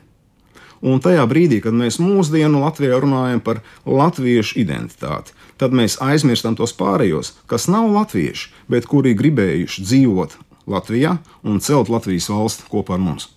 [0.84, 6.76] Un tajā brīdī, kad mēs mūsdienu Latvijā runājam par latviešu identitāti, tad mēs aizmirstam tos
[6.76, 10.36] pārējos, kas nav latvieši, bet kuri gribējuši dzīvot
[10.68, 13.30] Latvijā un celt Latvijas valsti kopā ar mums.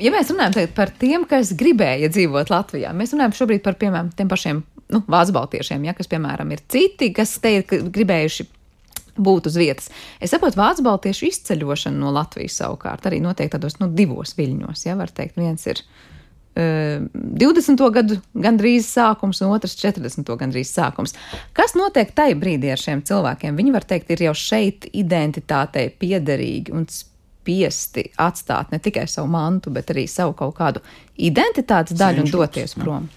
[0.00, 4.30] Ja mēs runājam par tiem, kas gribēja dzīvot Latvijā, mēs runājam šobrīd par piemēram tiem
[4.32, 8.46] pašiem nu, vācu baltiešiem, ja, kas, piemēram, ir citi, kas te ir gribējuši
[9.20, 9.90] būt uz vietas.
[10.22, 14.86] Es saprotu, vācu baltiešu izceļošana no Latvijas savukārt arī notiek tādos nu, divos viļņos.
[14.86, 15.82] Ja, var teikt, viens ir
[16.56, 17.84] 20.
[17.94, 20.26] gadu gandrīz sākums, un otrs 40.
[20.40, 21.14] gandrīz sākums.
[21.56, 23.56] Kas notiek tajā brīdī ar šiem cilvēkiem?
[23.56, 29.72] Viņi var teikt, ir jau šeit identitātei piederīgi un spiesti atstāt ne tikai savu mantu,
[29.74, 30.82] bet arī savu kaut kādu
[31.16, 33.08] identitātes daļu un doties prom.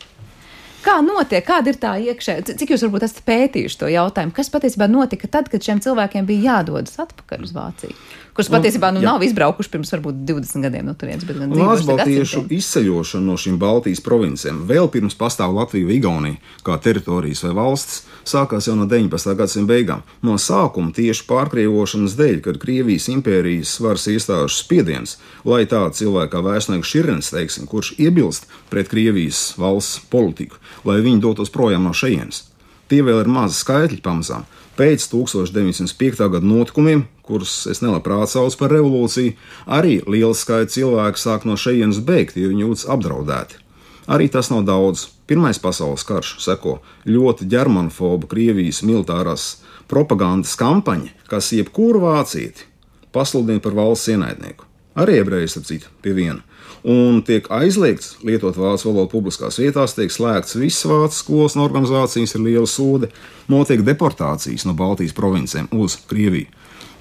[0.83, 2.41] Kā notiek, kāda ir tā iekšē?
[2.59, 4.33] Cik jūs varbūt esat pētījuši to jautājumu?
[4.35, 7.95] Kas patiesībā notika tad, kad šiem cilvēkiem bija jādodas atpakaļ uz Vāciju?
[8.33, 11.25] Kurus nu, patiesībā nu, nav izbraukuši pirms varbūt 20 gadiem no turienes.
[11.53, 17.53] Lāsbaltiešu izceļošana no šīm Baltijas provincijām vēl pirms pastāv Latvija vai Igaunija kā teritorijas vai
[17.57, 19.35] valstis sākās jau no 19.
[19.37, 20.03] gadsimta beigām.
[20.25, 25.17] No sākuma tieši pārkrievošanas dēļ, kad Krievijas impērijas varas iestāžu spiediens,
[25.47, 31.21] lai tāda cilvēka kā vēstnieks Širins, teiksim, kurš iebilst pret Krievijas valsts politiku, lai viņi
[31.23, 32.47] dotos projām no šejienes.
[32.91, 34.43] Tie vēl ir mazi skaitļi pamazām.
[34.73, 36.23] Pēc 1905.
[36.33, 39.35] gada notikumiem, kurus es nelabprāt saucu par revolūciju,
[39.69, 43.61] arī liels skaits cilvēku sāk no šejienes beigt, jo viņi jūtas apdraudēti.
[44.09, 45.07] Arī tas nav daudz.
[45.29, 49.45] Pirmais pasaules karš seko ļoti ģermanofoba Krievijas militārās
[49.87, 52.65] propagandas kampaņa, kas jebkuru vācieti
[53.13, 54.65] pasludina par valsts ienaidnieku.
[54.99, 56.43] Arī ebrejs, ap citu, pie viena
[56.83, 62.35] un tiek aizliegts lietot vācu valodu publiskās vietās, tiek slēgts visas vācu skolas un organizācijas,
[62.35, 63.09] ir liela sūde,
[63.51, 66.51] notiek deportācijas no Baltijas provincēm uz Krieviju.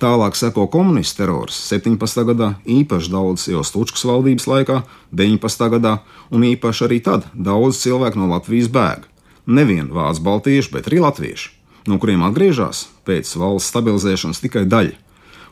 [0.02, 2.24] Tālāk seko komunistu terors 17.
[2.26, 4.81] gadā, īpaši daudz jau Stučkas valdības laikā,
[5.14, 5.68] 19.
[5.76, 5.98] gadā,
[6.35, 9.07] un īpaši arī tad daudz cilvēku no Latvijas bēg.
[9.46, 11.55] Nevien vācu baltieši, bet arī latvieši,
[11.90, 14.98] no kuriem atgriežas pēc valsts stabilizēšanas tikai daļa.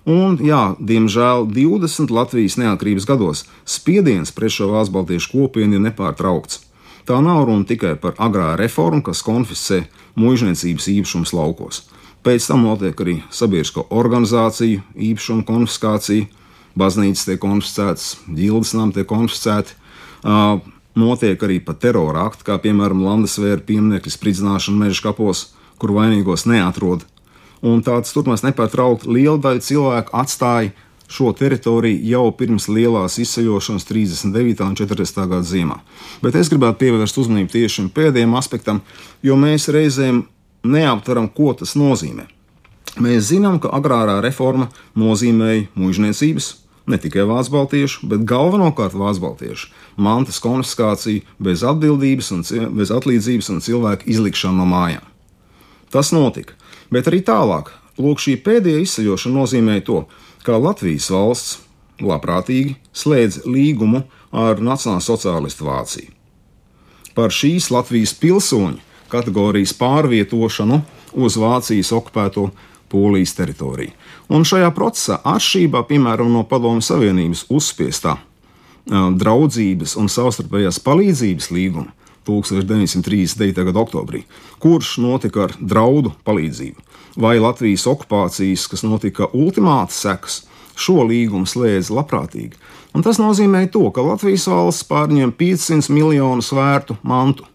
[0.08, 6.62] Un, jā, diemžēl 20 Latvijas neatkarības gados spiediens pret šo valsts baltiešu kopienu ir nepārtraukts.
[7.04, 9.82] Tā nav runa tikai par agrā reformu, kas konfiscē
[10.20, 11.82] mūžniecības īpašumus laukos.
[12.24, 16.28] Pēc tam notiek arī sabiedrisko organizāciju īpašumu konfiskācija,
[16.80, 19.76] baznīcas tiek konfiscētas, ģildes nami tiek konfiscēti.
[20.20, 20.60] Uh,
[21.00, 25.48] notiek arī pat terora akti, kā piemēram Landesvēra pieminiekļa spridzināšana meža kapos,
[25.80, 27.06] kur vainīgos neatrod
[27.66, 29.10] un tāds turpinās nepārtraukti.
[29.10, 30.72] Liela daļa cilvēku atstāja
[31.10, 34.62] šo teritoriju jau pirms lielās izceļošanas 39.
[34.66, 35.24] un 40.
[35.26, 35.80] gada ziemā.
[36.22, 38.82] Bet es gribētu pievērst uzmanību tieši šim pēdējiem aspektam,
[39.26, 40.22] jo mēs reizēm
[40.62, 42.28] neaptveram, ko tas nozīmē.
[43.02, 44.68] Mēs zinām, ka agrārā reforma
[44.98, 46.48] nozīmēja mūžniecības,
[46.90, 47.54] ne tikai vācu
[48.10, 49.22] bet galvenokārt vācu
[49.96, 52.44] mantas konfiskāciju bez atbildības un
[52.78, 55.06] bez atlīdzības un cilvēku izlikšanu no mājām.
[55.90, 56.54] Tas notika.
[56.90, 60.04] Bet arī tālāk, lūk, šī pēdējā izceļošana nozīmē to,
[60.46, 61.58] ka Latvijas valsts
[62.02, 66.14] labprātīgi slēdz līgumu ar Nacionālo sociālistu Vāciju.
[67.14, 68.78] Par šīs Latvijas pilsoņu
[69.10, 70.80] kategorijas pārvietošanu
[71.18, 72.48] uz Vācijas okupēto
[72.90, 73.94] Polijas teritoriju.
[74.30, 78.16] Un šajā procesā, atšķirībā piemēram no Padomju Savienības uzspiestā
[78.90, 81.92] draudzības un savstarpējās palīdzības līguma,
[82.28, 83.64] 1939.
[83.70, 84.24] gada oktobrī,
[84.62, 86.82] kurš notika ar draudu palīdzību,
[87.20, 90.42] vai Latvijas okupācijas, kas notika ultimāta sekas,
[90.80, 92.58] šo līgumu slēdz labprātīgi.
[92.96, 97.46] Un tas nozīmē to, ka Latvijas valsts pārņem 500 miljonus vērtu mantu,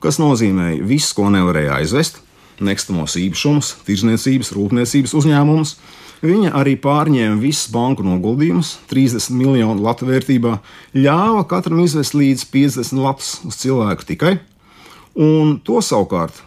[0.00, 2.20] kas nozīmē visu, ko nevarēja aizvest,
[2.60, 5.74] nekustamos īpašumus, tirzniecības, rūpniecības uzņēmumus,
[6.20, 10.58] Viņa arī pārņēma visus banku noguldījumus, 30 miljonu latu vērtībā,
[10.92, 14.34] ļāva katram izvest līdz 50 latus uz cilvēku tikai,
[15.16, 16.42] un to savukārt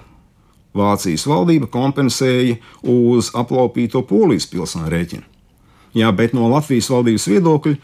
[0.78, 2.60] Vācijas valdība kompensēja
[2.90, 5.26] uz aplaupīto polijas pilsētu rēķinu.
[5.94, 7.76] Jā, bet no Latvijas valdības viedokļa,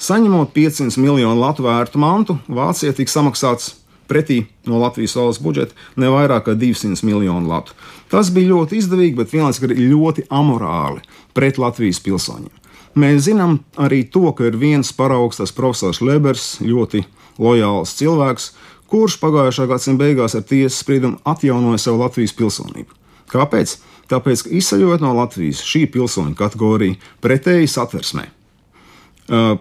[0.00, 3.74] saņemot 500 miljonu latu vērtu mantu, Vācija tika samaksāts
[4.08, 7.76] pretī no Latvijas valsts budžeta ne vairāk kā 200 miljonu latu.
[8.10, 11.04] Tas bija ļoti izdevīgi, bet vienlaikus arī ļoti amorāli
[11.36, 12.54] pret Latvijas pilsoņiem.
[12.98, 17.04] Mēs zinām arī to, ka ir viens paraugs, tas profesors Lebers, ļoti
[17.38, 18.48] lojāls cilvēks,
[18.88, 22.96] kurš pagājušā gadsimta beigās ar tiesas spriedumu atjaunoja savu Latvijas pilsonību.
[23.28, 23.76] Kāpēc?
[24.08, 28.24] Tāpēc, ka izceļot no Latvijas šī pilsoņu kategorija pretēji satversmē,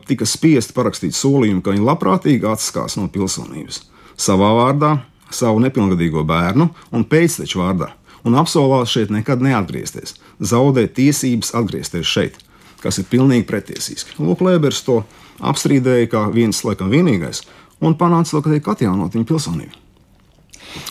[0.07, 3.83] tika spiest parakstīt solījumu, ka viņi labprātīgi atskās no pilsonības
[4.17, 4.97] savā vārdā,
[5.31, 7.91] savu nepilngadīgo bērnu un pēcteču vārdā,
[8.25, 12.39] un apsolās šeit nekad neatgriezties, zaudēt tiesības atgriezties šeit,
[12.81, 14.17] kas ir pilnīgi pretiesīski.
[14.21, 15.01] Lūk, Lēbers to
[15.43, 17.43] apstrīdēja kā viens, laikam, vienīgais,
[17.81, 19.83] un panāca ka tiek atjaunot viņa pilsonība.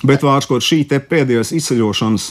[0.06, 2.30] Bet vārds, šī pēdējās izceļošanas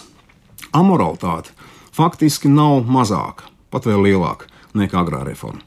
[0.75, 1.53] amoralitāte
[1.95, 5.63] faktiski nav mazāka, pat vēl lielāka nekā agrā reforma.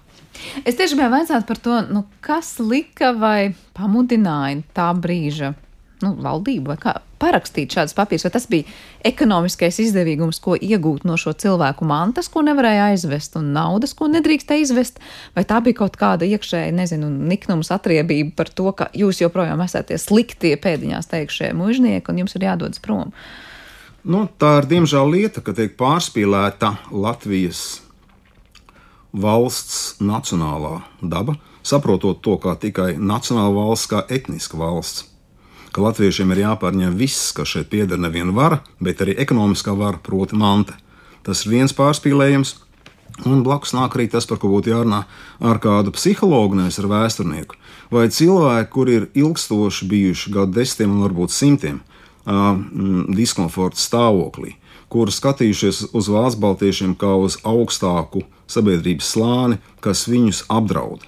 [0.65, 5.55] Es tieši gribēju vaicāt par to, nu, kas lika vai pamudināja tā brīža
[6.05, 8.77] nu, valdību vai kā parakstīt šādus papīrus, vai tas bija
[9.09, 14.69] ekonomiskais izdevīgums, ko iegūt no šo cilvēku mantas, ko nevarēja aizvest, un naudas, ko nedrīkstēja
[14.69, 15.03] izvest,
[15.35, 19.91] vai tā bija kaut kāda iekšēja, nezinu, niknums atriebība par to, ka jūs joprojām esat
[19.91, 23.11] tie sliktie pēdiņās teikšie mužnieki, un jums ir jādodas prom.
[24.09, 27.81] Nu, tā ir diemžēl lieta, ka tiek pārspīlēta Latvijas
[29.13, 35.07] valsts nacionālā daba, saprotot to kā tikai nacionāla valsts, kā etniska valsts.
[35.73, 40.35] ka latviešiem ir jāpārņem viss, kas šeit pieder neviena vara, bet arī ekonomiskā vara, proti,
[40.35, 40.75] manta.
[41.23, 42.55] Tas ir viens pārspīlējums,
[43.29, 45.03] un blakus nāk arī tas, par ko būtu jārunā
[45.41, 47.59] ar kādu psihologu, nevis ar vēsturnieku.
[47.93, 52.57] Vai cilvēki, kuri ir ilgstoši bijuši gadu desmitiem un varbūt simtiem uh,
[53.13, 54.57] diskomforta stāvoklī,
[54.89, 61.05] kuri skatījušies uz valsts baltiešiem kā uz augstāku sabiedrības slāni, kas viņus apdraud.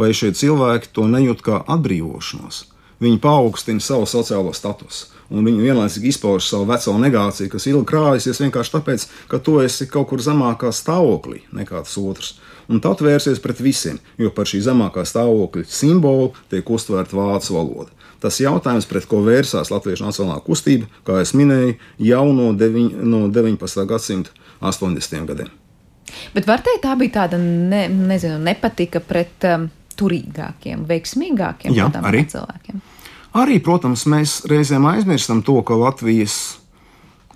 [0.00, 2.64] Vai šie cilvēki to nejūt kā atbrīvošanos?
[3.00, 8.40] Viņi paaugstina savu sociālo statusu, un viņi vienlaicīgi izpauž savu veco negāciju, kas ilgi krājusies
[8.42, 12.34] vienkārši tāpēc, ka tu esi kaut kur zemākā stāvoklī nekā tas otrs.
[12.70, 17.90] Un tad vērsies pret visiem, jo par šī zemākā stāvokļa simbolu tiek uztvērta vācu valoda.
[18.20, 21.78] Tas jautājums, pret ko vērsās Latviešu nacionālā kustība, kā jau minēju,
[22.10, 23.88] jau no, deviņ, no 19.
[23.88, 25.24] gadsimta 80.
[25.32, 25.59] gadiem.
[26.34, 32.24] Bet var teikt, tā bija tāda ne, nezinu, nepatika pret um, turīgākiem, veiksmīgākiem Jā, arī.
[32.30, 32.80] cilvēkiem.
[33.40, 36.38] Arī, protams, mēs reizēm aizmirstam to, ka Latvijas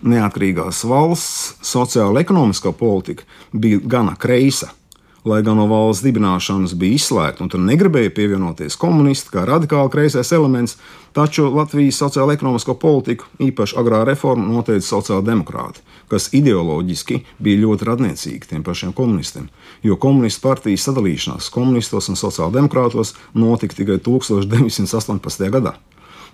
[0.04, 4.72] neatkarīgās valsts sociāla ekonomiskā politika bija gana kreisa
[5.24, 10.32] lai gan no valsts dibināšanas bija izslēgta un tur negribēja pievienoties komunisti kā radikāli kreisais
[10.36, 10.76] elements,
[11.16, 15.80] taču Latvijas sociālo-ekonomisko politiku, īpaši agrā reforma, noteica sociāldemokrāti,
[16.12, 19.48] kas ideoloģiski bija ļoti radniecīgi tiem pašiem komunistiem,
[19.82, 25.50] jo komunistu partijas sadalīšanās komunistos un sociāldemokrātos notika tikai 1918.
[25.56, 25.78] gadā.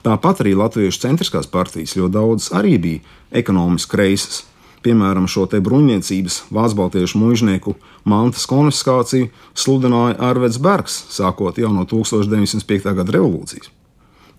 [0.01, 4.47] Tāpat arī Latviešu centriskās partijas ļoti daudz arī bija ekonomiski kreisas,
[4.85, 7.75] piemēram, šo te bruņniecības vācu baltiešu mužnieku
[8.09, 12.95] mantas konfiskāciju sludināja Arvids Bergs, sākot jau no 1905.
[12.97, 13.71] gada revolūcijas.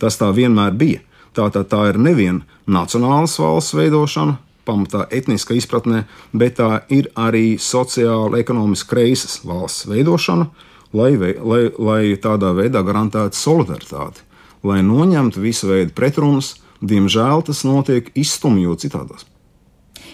[0.02, 1.04] Tas tā vienmēr bija.
[1.38, 4.36] Tātad tā ir nevien nacionālas valsts veidošana,
[4.68, 6.04] pamatā etniska izpratnē,
[6.36, 10.50] bet tā ir arī sociāli, ekonomiski kreisas valsts veidošana,
[10.98, 14.28] lai, lai, lai tādā veidā garantētu solidaritāti,
[14.68, 16.58] lai noņemtu visu veidu pretrunas.
[16.82, 19.28] Diemžēl tas notiek izstumjot citādos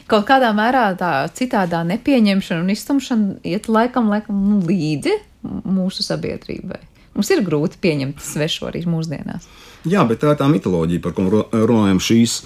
[0.08, 5.16] kaut kādā mērā tā citādā nepieņemšana un iztumšana iet laikam, laikam nu, līdzi
[5.48, 6.80] mūsu sabiedrībai.
[7.18, 9.48] Mums ir grūti pieņemt svešo arī mūsdienās.
[9.88, 12.42] Jā, bet tā ir tā mitoloģija, par ko runājam šīs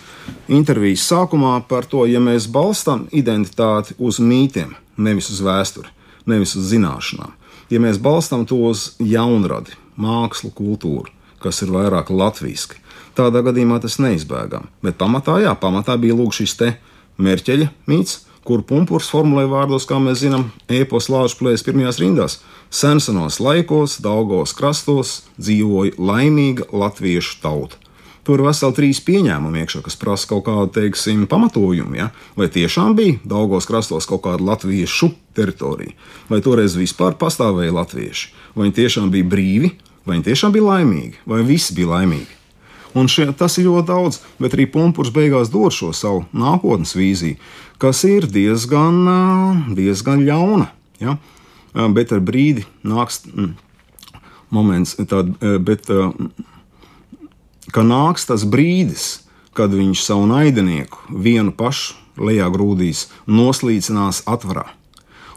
[0.52, 5.92] intervijas sākumā, par to, ja mēs balstām identitāti uz mītiem, nevis uz vēsturi,
[6.30, 7.34] nevis uz zināšanām.
[7.72, 11.12] Ja mēs balstām to uz jaunradi, mākslu, kultūru,
[11.44, 12.80] kas ir vairāk latviešu,
[13.18, 14.70] tādā gadījumā tas neizbēgami.
[14.86, 16.72] Bet pamatā, jā, pamatā bija lūk šis te
[17.20, 22.40] Mērķeļa mīts, kur pumpurs formulē vārdos, kā mēs zinām, epos lāču plēs pirmajās rindās.
[22.72, 27.78] Sensenos laikos, Daugos krastos dzīvoja laimīga latviešu tauta.
[28.22, 31.98] Tur ir veseli trīs pieņēmumi iekšā, kas prasa kaut kādu, teiksim, pamatojumu.
[31.98, 32.12] Ja?
[32.38, 35.96] Vai tiešām bija Daugos krastos kaut kāda latviešu teritorija,
[36.30, 39.74] vai toreiz vispār pastāvēja latvieši, vai viņi tiešām bija brīvi,
[40.06, 42.41] vai viņi tiešām bija laimīgi, vai visi bija laimīgi.
[42.98, 47.40] Un šie, tas ir ļoti daudz, bet arī Punkurs beigās dod šo savu nākotnes vīziju,
[47.80, 49.06] kas ir diezgan,
[49.78, 50.68] diezgan ļauna.
[51.00, 51.16] Ja?
[51.72, 53.54] Bet ar brīdi nāks mm,
[54.52, 55.32] moments, tad,
[55.64, 55.88] bet,
[57.72, 59.22] ka nāks tas brīdis,
[59.56, 64.68] kad viņš savu naidinieku vienu pašu lejā grūdīs, noslīcinās atvarā.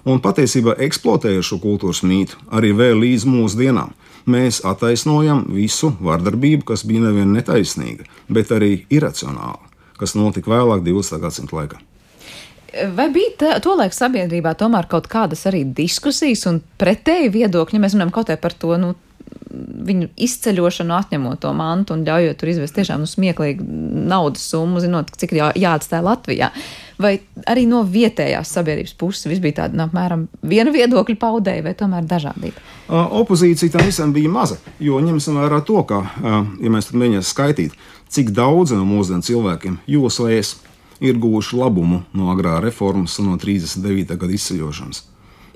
[0.04, 3.94] Un patiesībā eksploatējot šo kultūras mītu arī vēl līdz mūsdienām
[4.30, 9.60] mēs attaisnojam visu vardarbību, kas bija nevien netaisnīga, bet arī iracionāla,
[10.00, 11.20] kas notika vēlāk 20.
[11.22, 11.80] gadsimta laikā.
[12.96, 17.84] Vai bija tā, to laiku sabiedrībā tomēr kaut kādas arī diskusijas un pretēji viedokļi, ja
[17.84, 18.94] mēs runājam kaut kā par to, nu,
[19.54, 23.66] viņu izceļošanu, atņemot to mantu un ļaujot tur izvest tiešām nu, smieklīgu
[24.10, 26.50] naudas summu, zinot, cik jā, jāatstāj Latvijā.
[26.98, 27.16] Vai
[27.50, 32.06] arī no vietējās sabiedrības puses viss bija tāda, nu, apmēram, viena viedokļa paudēja, vai tomēr
[32.08, 32.62] dažādība?
[32.88, 37.78] Opozīcija tam visam bija maza, jo ņemsim vērā to, ka, ja mēs mēģināsim skaitīt,
[38.14, 40.56] cik daudz no mūsdienu cilvēkiem jūs vai es
[41.04, 44.16] ir guvuši labumu no agrā reformas un no 39.
[44.16, 45.04] gada izceļošanas.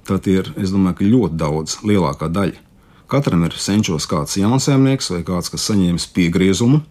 [0.09, 2.65] Tad ir, es domāju, ļoti daudz, lielākā daļa.
[3.09, 6.83] Katram ir senčos kāds jaunsaimnieks vai kāds, kas saņēmis piegriezumu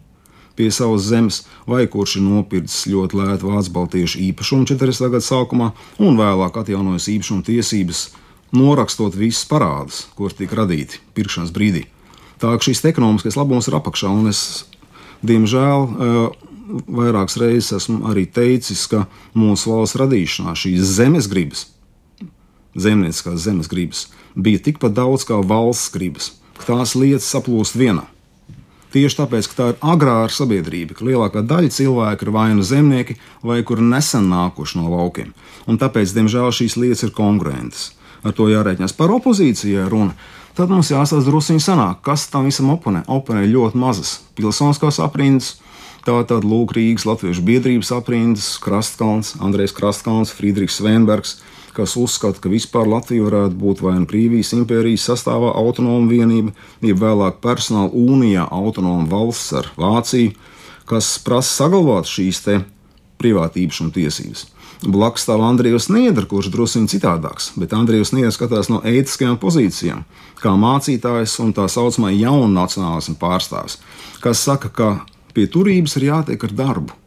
[0.58, 5.12] pie savas zemes, vai kurš ir nopircis ļoti lētu vācu baltiešu īpašumu 40.
[5.14, 8.08] gada sākumā un vēlāk atjaunojis īpašuma tiesības,
[8.58, 11.86] norakstot visus parādus, kur tika radīti pirkšanas brīdī.
[12.42, 14.66] Tā kā šīs ekonomiskais labums ir apakšā, un es,
[15.26, 16.48] diemžēl, eh,
[16.88, 21.68] vairākas reizes esmu arī teicis, ka mūsu valsts radīšanā šīs zemes gribas,
[22.76, 28.06] zemnieciskās zemes gribas, bija tikpat daudz kā valsts gribas, ka tās lietas saplūst vienā.
[28.94, 33.18] Tieši tāpēc, ka tā ir agrāra sabiedrība, ka lielākā daļa cilvēku ir vai nu zemnieki,
[33.44, 35.34] vai kuri nesen nākuši no laukiem.
[35.68, 37.92] Un tāpēc, diemžēl, šīs lietas ir kongruentas.
[38.24, 38.96] ar to jārēķinās.
[38.98, 40.16] Par opozīcijai runa.
[40.58, 43.04] Tad mums jāsaka, druskuļi sanāk, kas tam visam oponē.
[43.08, 45.60] Oponē ļoti mazas pilsoniskās aprindas.
[46.08, 51.34] Tā tad lūk, Rīgas Latviešu biedrības aprindas, Krastkalns, Andrejs Krastkalns, Friedrichs Svenbergs,
[51.76, 57.02] kas uzskata, ka vispār Latvija varētu būt vai nu Krievijas impērijas sastāvā autonoma vienība, jeb
[57.02, 60.32] vēlāk personāla unijā autonoma valsts ar Vāciju,
[60.88, 62.40] kas prasa saglabāt šīs
[63.20, 64.46] privātības un tiesības.
[64.88, 70.08] Blakus stāv Andrijs Niedra, kurš drusku citādāks, bet Andrijs Niedra skatās no ētiskajām pozīcijām,
[70.40, 73.82] kā mācītājs un tā saucamā jaunu nacionālismu pārstāvis,
[74.24, 74.92] kas saka, ka
[75.38, 76.98] pie turības ir jātiek ar darbu.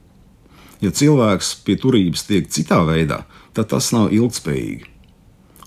[0.81, 4.91] Ja cilvēks pie turības tiek citā veidā, tad tas nav ilgspējīgi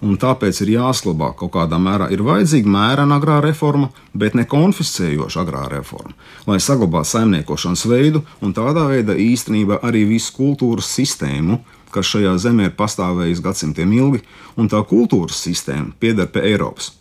[0.03, 2.09] un tāpēc ir jāsaglabā kaut kādā mērā.
[2.13, 6.13] Ir vajadzīga mērena agrā reforma, bet ne konfiscējoša agrā reforma,
[6.49, 11.61] lai saglabātu saimniekošanas veidu un tādā veidā īstenībā arī visu kultūras sistēmu,
[11.93, 14.23] kas šajā zemē ir pastāvējusi gadsimtiem ilgi,
[14.57, 16.91] un tā kultūras sistēma pieder pie Eiropas.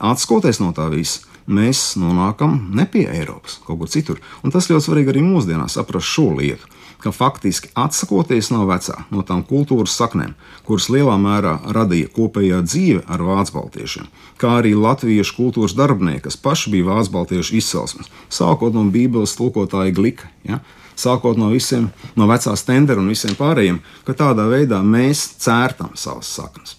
[0.00, 4.22] Atskoties no tā visa, mēs nonākam ne pie Eiropas, kaut kur citur.
[4.42, 9.22] Un tas ļoti svarīgi arī mūsdienās saprast šo lietu ka faktiski atsakoties no vecā, no
[9.26, 10.34] tām kultūras saknēm,
[10.66, 14.08] kuras lielā mērā radīja kopējā dzīve ar vācu baltiešiem,
[14.40, 19.94] kā arī latviešu kultūras darbinieki, kas paši bija vācu baltiešu izcelsmes, sākot no Bībeles tulkotāja
[19.96, 20.32] Glika.
[20.48, 20.62] Ja?
[20.96, 26.30] Sākot no visiem, no vecā stendera un visiem pārējiem, ka tādā veidā mēs cērtam savas
[26.38, 26.78] saknes.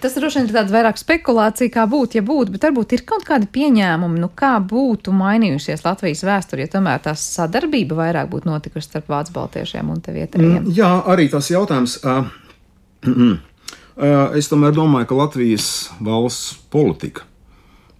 [0.00, 3.24] Tas droši vien ir tāds vairāk spekulācija, kā būtu, ja būtu, bet varbūt ir kaut
[3.26, 8.90] kādi pieņēmumi, nu kā būtu mainījusies Latvijas vēsture, ja tomēr tā sadarbība vairāk būtu notikusi
[8.90, 10.66] starp vācu baltiešiem un te vietējiem.
[10.66, 11.98] Mm, jā, arī tas jautājums.
[12.04, 12.28] Uh,
[13.06, 13.36] uh,
[14.36, 15.70] es tomēr domāju, ka Latvijas
[16.04, 17.24] valsts politika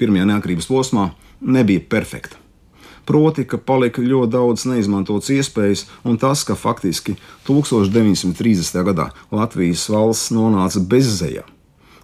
[0.01, 1.09] pirmajā neatkarības posmā
[1.40, 2.42] nebija perfekta.
[3.07, 7.14] Proti, ka palika ļoti daudz neizmantotas iespējas, un tas, ka faktiski
[7.47, 8.80] 1930.
[8.90, 11.47] gadā Latvijas valsts nonāca bezzējā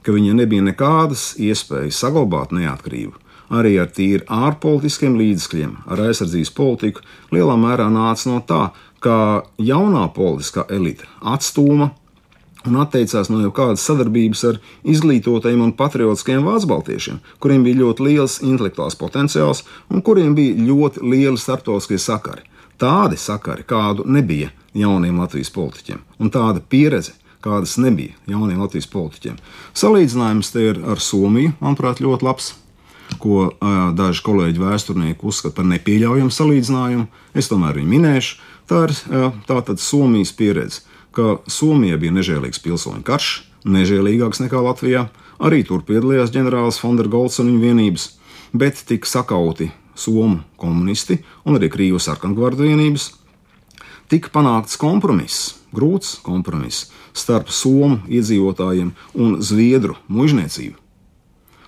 [0.03, 3.14] ka viņa nebija nekādas iespējas saglabāt neatkarību.
[3.53, 7.03] Arī ar tīri ārpolitiskiem līdzekļiem, ar aizsardzības politiku,
[7.34, 8.62] lielā mērā nāca no tā,
[9.03, 9.16] ka
[9.61, 11.90] jaunā politiskā elite atstūma
[12.66, 18.38] un atteicās no jebkādas sadarbības ar izglītotajiem un patriotiskiem vācu baltiešiem, kuriem bija ļoti liels
[18.46, 22.46] intelektuāls potenciāls un kuriem bija ļoti lieli starptautiskie sakari.
[22.78, 27.12] Tādi sakari, kādu nebija jauniem Latvijas politiķiem, un tāda pieredze,
[27.43, 29.38] kādas nebija jauniem Latvijas politiķiem.
[29.74, 32.53] Salīdzinājums te ir ar Somiju, manuprāt, ļoti labs.
[33.20, 33.51] Ko
[33.99, 38.38] daži kolēģi vēsturnieki uzskata par nepieļaujamu salīdzinājumu, es tomēr viņu minēšu.
[38.70, 38.95] Tā ir
[39.49, 40.80] tātad Somijas pieredze,
[41.12, 43.34] ka Somija bija nežēlīgs pilsoņu karš,
[43.68, 45.09] nežēlīgāks nekā Latvijā.
[45.43, 48.09] Arī tur piedalījās ģenerālis Fondergolds un viņa vienības,
[48.57, 53.11] bet tika sakauti Somu komunisti un arī Krievu sarkangvardu vienības.
[54.13, 60.77] Tika panākts kompromiss, grūts kompromiss starp somu iedzīvotājiem un zviedru mužniecību.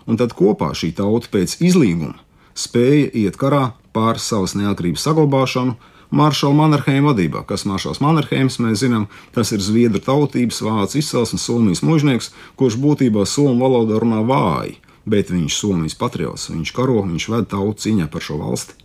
[0.04, 2.18] Un tad kopā šī tauta pēc izlīguma
[2.52, 5.78] spēja iet karā pār savas neatkarības saglabāšanu,
[6.12, 11.80] Maršala Mannerheima vadībā, kas Maršals Mannerheims, mēs zinām, tas ir zviedru tautības, vācu izcelsmes, somijas
[11.80, 14.76] mužnieks, kurš būtībā somu valodā runā vāji,
[15.08, 18.76] bet viņš ir somijas patriots, viņš karo, viņš ved tautu cīņā par šo valsti.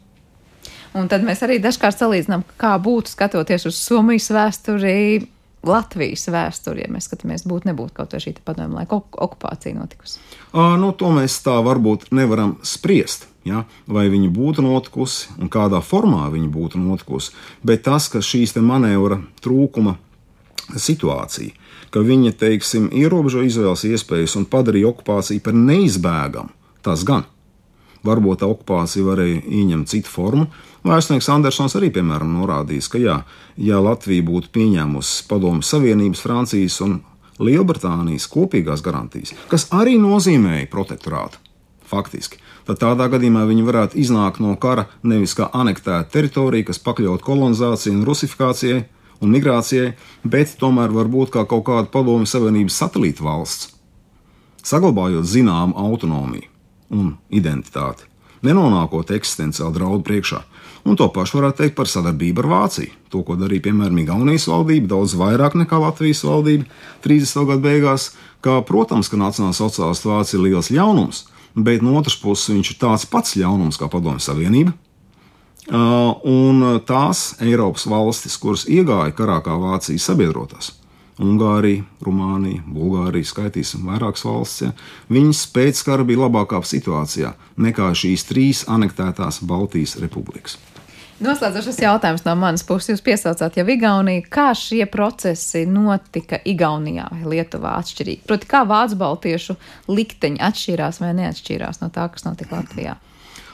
[0.99, 4.95] Un tad mēs arī dažkārt salīdzinām, kā būtu skatoties uz Somijas vēsturi
[5.67, 10.21] Latvijas vēsturi, ja mēs skatāmies, būtu nebūtu kaut vai šī padomju laika okupācija notikusi?
[10.53, 13.27] À, nu, to mēs tā varbūt nevaram spriest.
[13.47, 13.65] Ja?
[13.87, 17.33] Vai viņa būtu notikusi un kādā formā viņa būtu notikusi.
[17.65, 19.97] Bet tas, ka šīs manevra trūkuma
[20.77, 21.51] situācija,
[21.91, 26.53] ka viņa teiksim, ierobežo izvēles iespējas un padarīja okupāciju par neizbēgamu,
[26.85, 27.27] tas gan.
[28.05, 30.47] Varbūt tā okupācija varēja ieņemt citu formu,
[30.87, 33.17] Vēsturnieks Andersons arī, piemēram, norādījis, ka jā,
[33.59, 37.01] ja Latvija būtu pieņēmusi Padomu Savienības, Francijas un
[37.39, 41.39] Lielbritānijas kopīgās garantijas, kas arī nozīmēja protektorātu,
[41.87, 47.23] faktiski, tad tādā gadījumā viņi varētu iznākt no kara nevis kā anektēta teritorija, kas pakļaut
[47.27, 48.83] kolonizācijai un rusifikācijai
[49.19, 53.73] un migrācijai, bet tomēr varbūt kā kaut kāda Padomu Savienības satelīta valsts,
[54.63, 56.47] saglabājot zināmu autonomiju
[56.95, 58.07] un identitāti
[58.45, 60.41] nenonākot eksistenciāli draudu priekšā.
[60.89, 62.95] Un to pašu varētu teikt par sadarbību ar Vāciju.
[63.13, 66.65] To, ko darīja piemēram Igaunijas valdība, daudz vairāk nekā Latvijas valdība
[67.05, 67.45] 30.
[67.51, 68.09] gadu beigās.
[68.41, 72.79] Kā, protams, ka Nacionālās sociālistu Vācija ir liels ļaunums, bet no otras puses viņš ir
[72.81, 74.73] tāds pats ļaunums kā Padomju Savienība.
[75.69, 80.71] Un tās Eiropas valstis, kuras iegāja karā kā Vācijas sabiedrotās,
[81.19, 84.71] Ungārija, Rumānija, Bulgārija, skaitīsim vairākas valsts, ja,
[85.11, 90.57] viņas pēc kara bija labākā situācijā nekā šīs trīs anektētās Baltijas republikas.
[91.19, 92.93] Noslēdzošais jautājums no manas puses.
[92.93, 94.23] Jūs piesaucāt jau Igauniju.
[94.31, 98.23] Kā šie procesi notika Igaunijā vai Lietuvā atšķirīgi?
[98.29, 99.57] Proti, kā Vācu baltiešu
[99.91, 102.95] likteņi atšķīrās vai neatšķīrās no tā, kas notika Latvijā?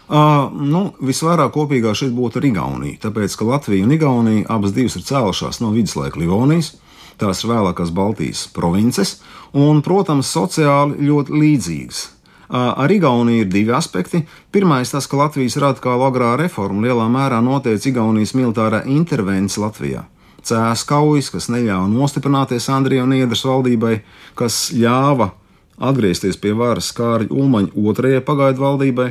[0.06, 5.00] Uh, nu, visvairāk kopīgā šeit būtu ar Igauniju, tāpēc, ka Latvija un Igaunija abas divas
[5.00, 6.76] ir cēlušās no viduslaika Livonijas,
[7.18, 9.18] tās vēlākās Baltijas provinces,
[9.58, 12.10] un, protams, sociāli ļoti līdzīgas.
[12.50, 14.22] Ar Igauniju ir divi aspekti.
[14.52, 20.06] Pirmais, tas, ka Latvijas radikāla agrā reforma lielā mērā noteica Igaunijas militārā intervences Latvijā.
[20.46, 23.96] Cēlās kaujas, kas neļāva nostiprināties Andrija un Iedras valdībai,
[24.38, 25.32] kas ļāva
[25.82, 29.10] atgriezties pie varas Kārļa Ulmaņa otrajai pagaidu valdībai.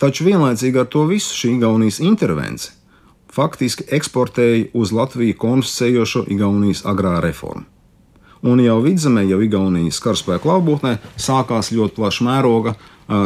[0.00, 2.76] Taču vienlaicīgi ar to visu šī Igaunijas intervence
[3.30, 7.79] faktiski eksportēja uz Latviju konfiscējošo Igaunijas agrā reformu
[8.42, 12.74] un jau vidzemē, jau Igaunijas karaspēka laubūtnē, sākās ļoti plaša mēroga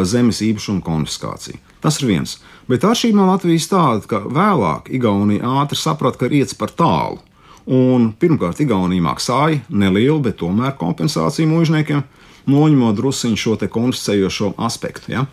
[0.08, 1.60] zemes īpašuma konfiskācija.
[1.84, 2.38] Tas ir viens.
[2.70, 7.20] Bet atšķirība no Latvijas tāda, ka vēlāk Igaunija ātri saprata, ka iets par tālu.
[7.64, 12.02] Un pirmkārt, Igaunija maksāja nelielu, bet tomēr kompensāciju mūžniekiem,
[12.48, 15.12] noņemot druskuļi šo konfiscējošo aspektu.
[15.12, 15.24] Ja?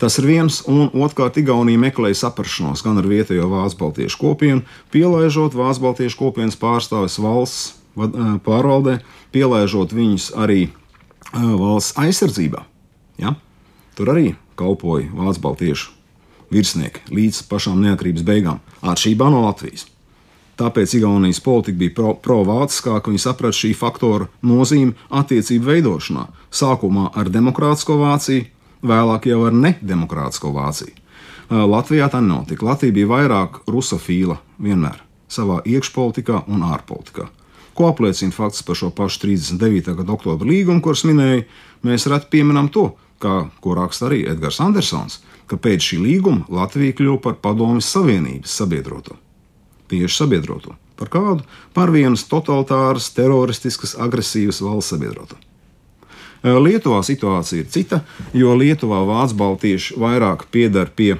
[0.00, 5.56] Tas ir viens, un otrkārt, Igaunija meklēja saprašanos gan ar vietējo Vācu Baltiešu kopienu, pielaižot
[5.56, 7.79] Vācu Baltiešu kopienas pārstāvis valsts
[8.46, 8.98] pārvaldē,
[9.34, 10.70] pielaižot viņus arī
[11.32, 12.64] valsts aizsardzībā.
[13.20, 13.36] Ja?
[13.94, 15.90] Tur arī kalpoja Vācu baltiešu
[16.50, 19.86] virsnieki līdz pašām neatkarības beigām, atšķirībā no Latvijas.
[20.60, 27.30] Tāpēc Igaunijas politika bija pro-vāciskāka, pro viņi saprata šī faktora nozīmi attiecību veidošanā, sākumā ar
[27.32, 28.44] demokrātisko Vāciju,
[28.84, 30.96] vēlāk jau ar nedemokrātisko Vāciju.
[31.50, 32.66] Latvijā tā nenotika.
[32.68, 37.30] Latvija bija vairāk rusofīla vienmēr savā iekšpolitikā un ārpolitikā
[37.74, 39.94] ko apliecina fakts par šo pašu 39.
[39.98, 41.46] gada oktobra līgumu, kuras minēju,
[41.86, 42.90] mēs reti pieminam to,
[43.22, 48.54] kā, ko raksta arī Edgars Andersons, ka pēc šī līguma Latvija kļuva par Padomjas Savienības
[48.62, 49.16] sabiedroto.
[49.90, 50.76] Tieši sabiedroto.
[51.00, 51.46] Par kādu?
[51.74, 55.38] Par vienas totalitāras, teroristiskas, agresīvas valsts sabiedroto.
[56.40, 58.00] Lietuvā situācija ir cita,
[58.32, 61.18] jo Lietuvā Vācu baltieši vairāk piedar pie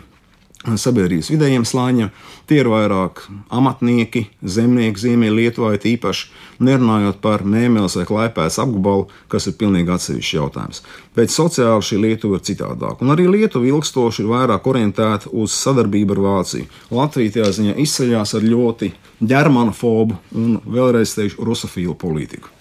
[0.61, 2.11] sabiedrības vidējiem slāņiem.
[2.49, 3.23] Tie ir vairāk
[3.55, 6.29] amatnieki, zemnieki, Ziemeļlietuvā īpaši,
[6.61, 10.83] nerunājot par mēmeles vai klaipēs apgabalu, kas ir pilnīgi atsevišķs jautājums.
[11.17, 13.01] Bet sociāli šī Lietuva ir citādāka.
[13.01, 16.69] Un arī Lietuva ilgstoši ir vairāk orientēta uz sadarbību ar Vāciju.
[16.93, 18.93] Latvija tajā ziņā izceļas ar ļoti
[19.33, 22.60] ģermanofobu un vēlreiz teikšu rusofīlu politiku.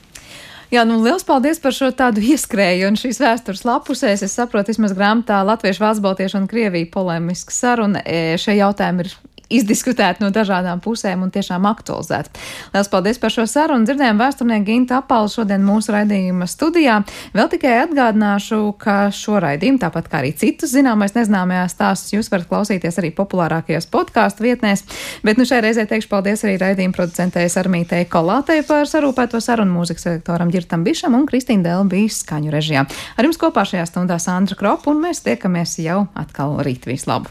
[0.69, 4.21] Jā, nu, liels paldies par šo tādu ieskrēju un šīs vēstures lapusēs.
[4.21, 8.03] Es saprotu, vismaz grāmatā Latviešu, Vācu, Baltiešu un Krieviju polemiska saruna.
[8.05, 9.15] E, šie jautājumi ir
[9.49, 12.31] izdiskutēti no dažādām pusēm un tiešām aktualizēti.
[12.73, 13.87] Lielas paldies par šo sarunu.
[13.87, 16.99] Dzirdējām vēsturnieku Gintu Apalu šodien mūsu raidījuma studijā.
[17.35, 22.49] Vēl tikai atgādināšu, ka šo raidījumu, tāpat kā arī citus zināmais nezināmajās stāstus, jūs varat
[22.49, 24.85] klausīties arī populārākajās podkāstu vietnēs.
[25.25, 30.07] Bet nu šai reizē teikšu paldies arī raidījuma producentei Armītei Kolātei par sarūpēto sarunu mūzikas
[30.07, 32.85] redaktoram Girtam Bišam un Kristīna Dēl bija skaņu režijā.
[33.17, 37.27] Ar jums kopā šajā stundā Sandra Kropa un mēs tiekamies jau atkal rīt vislabu!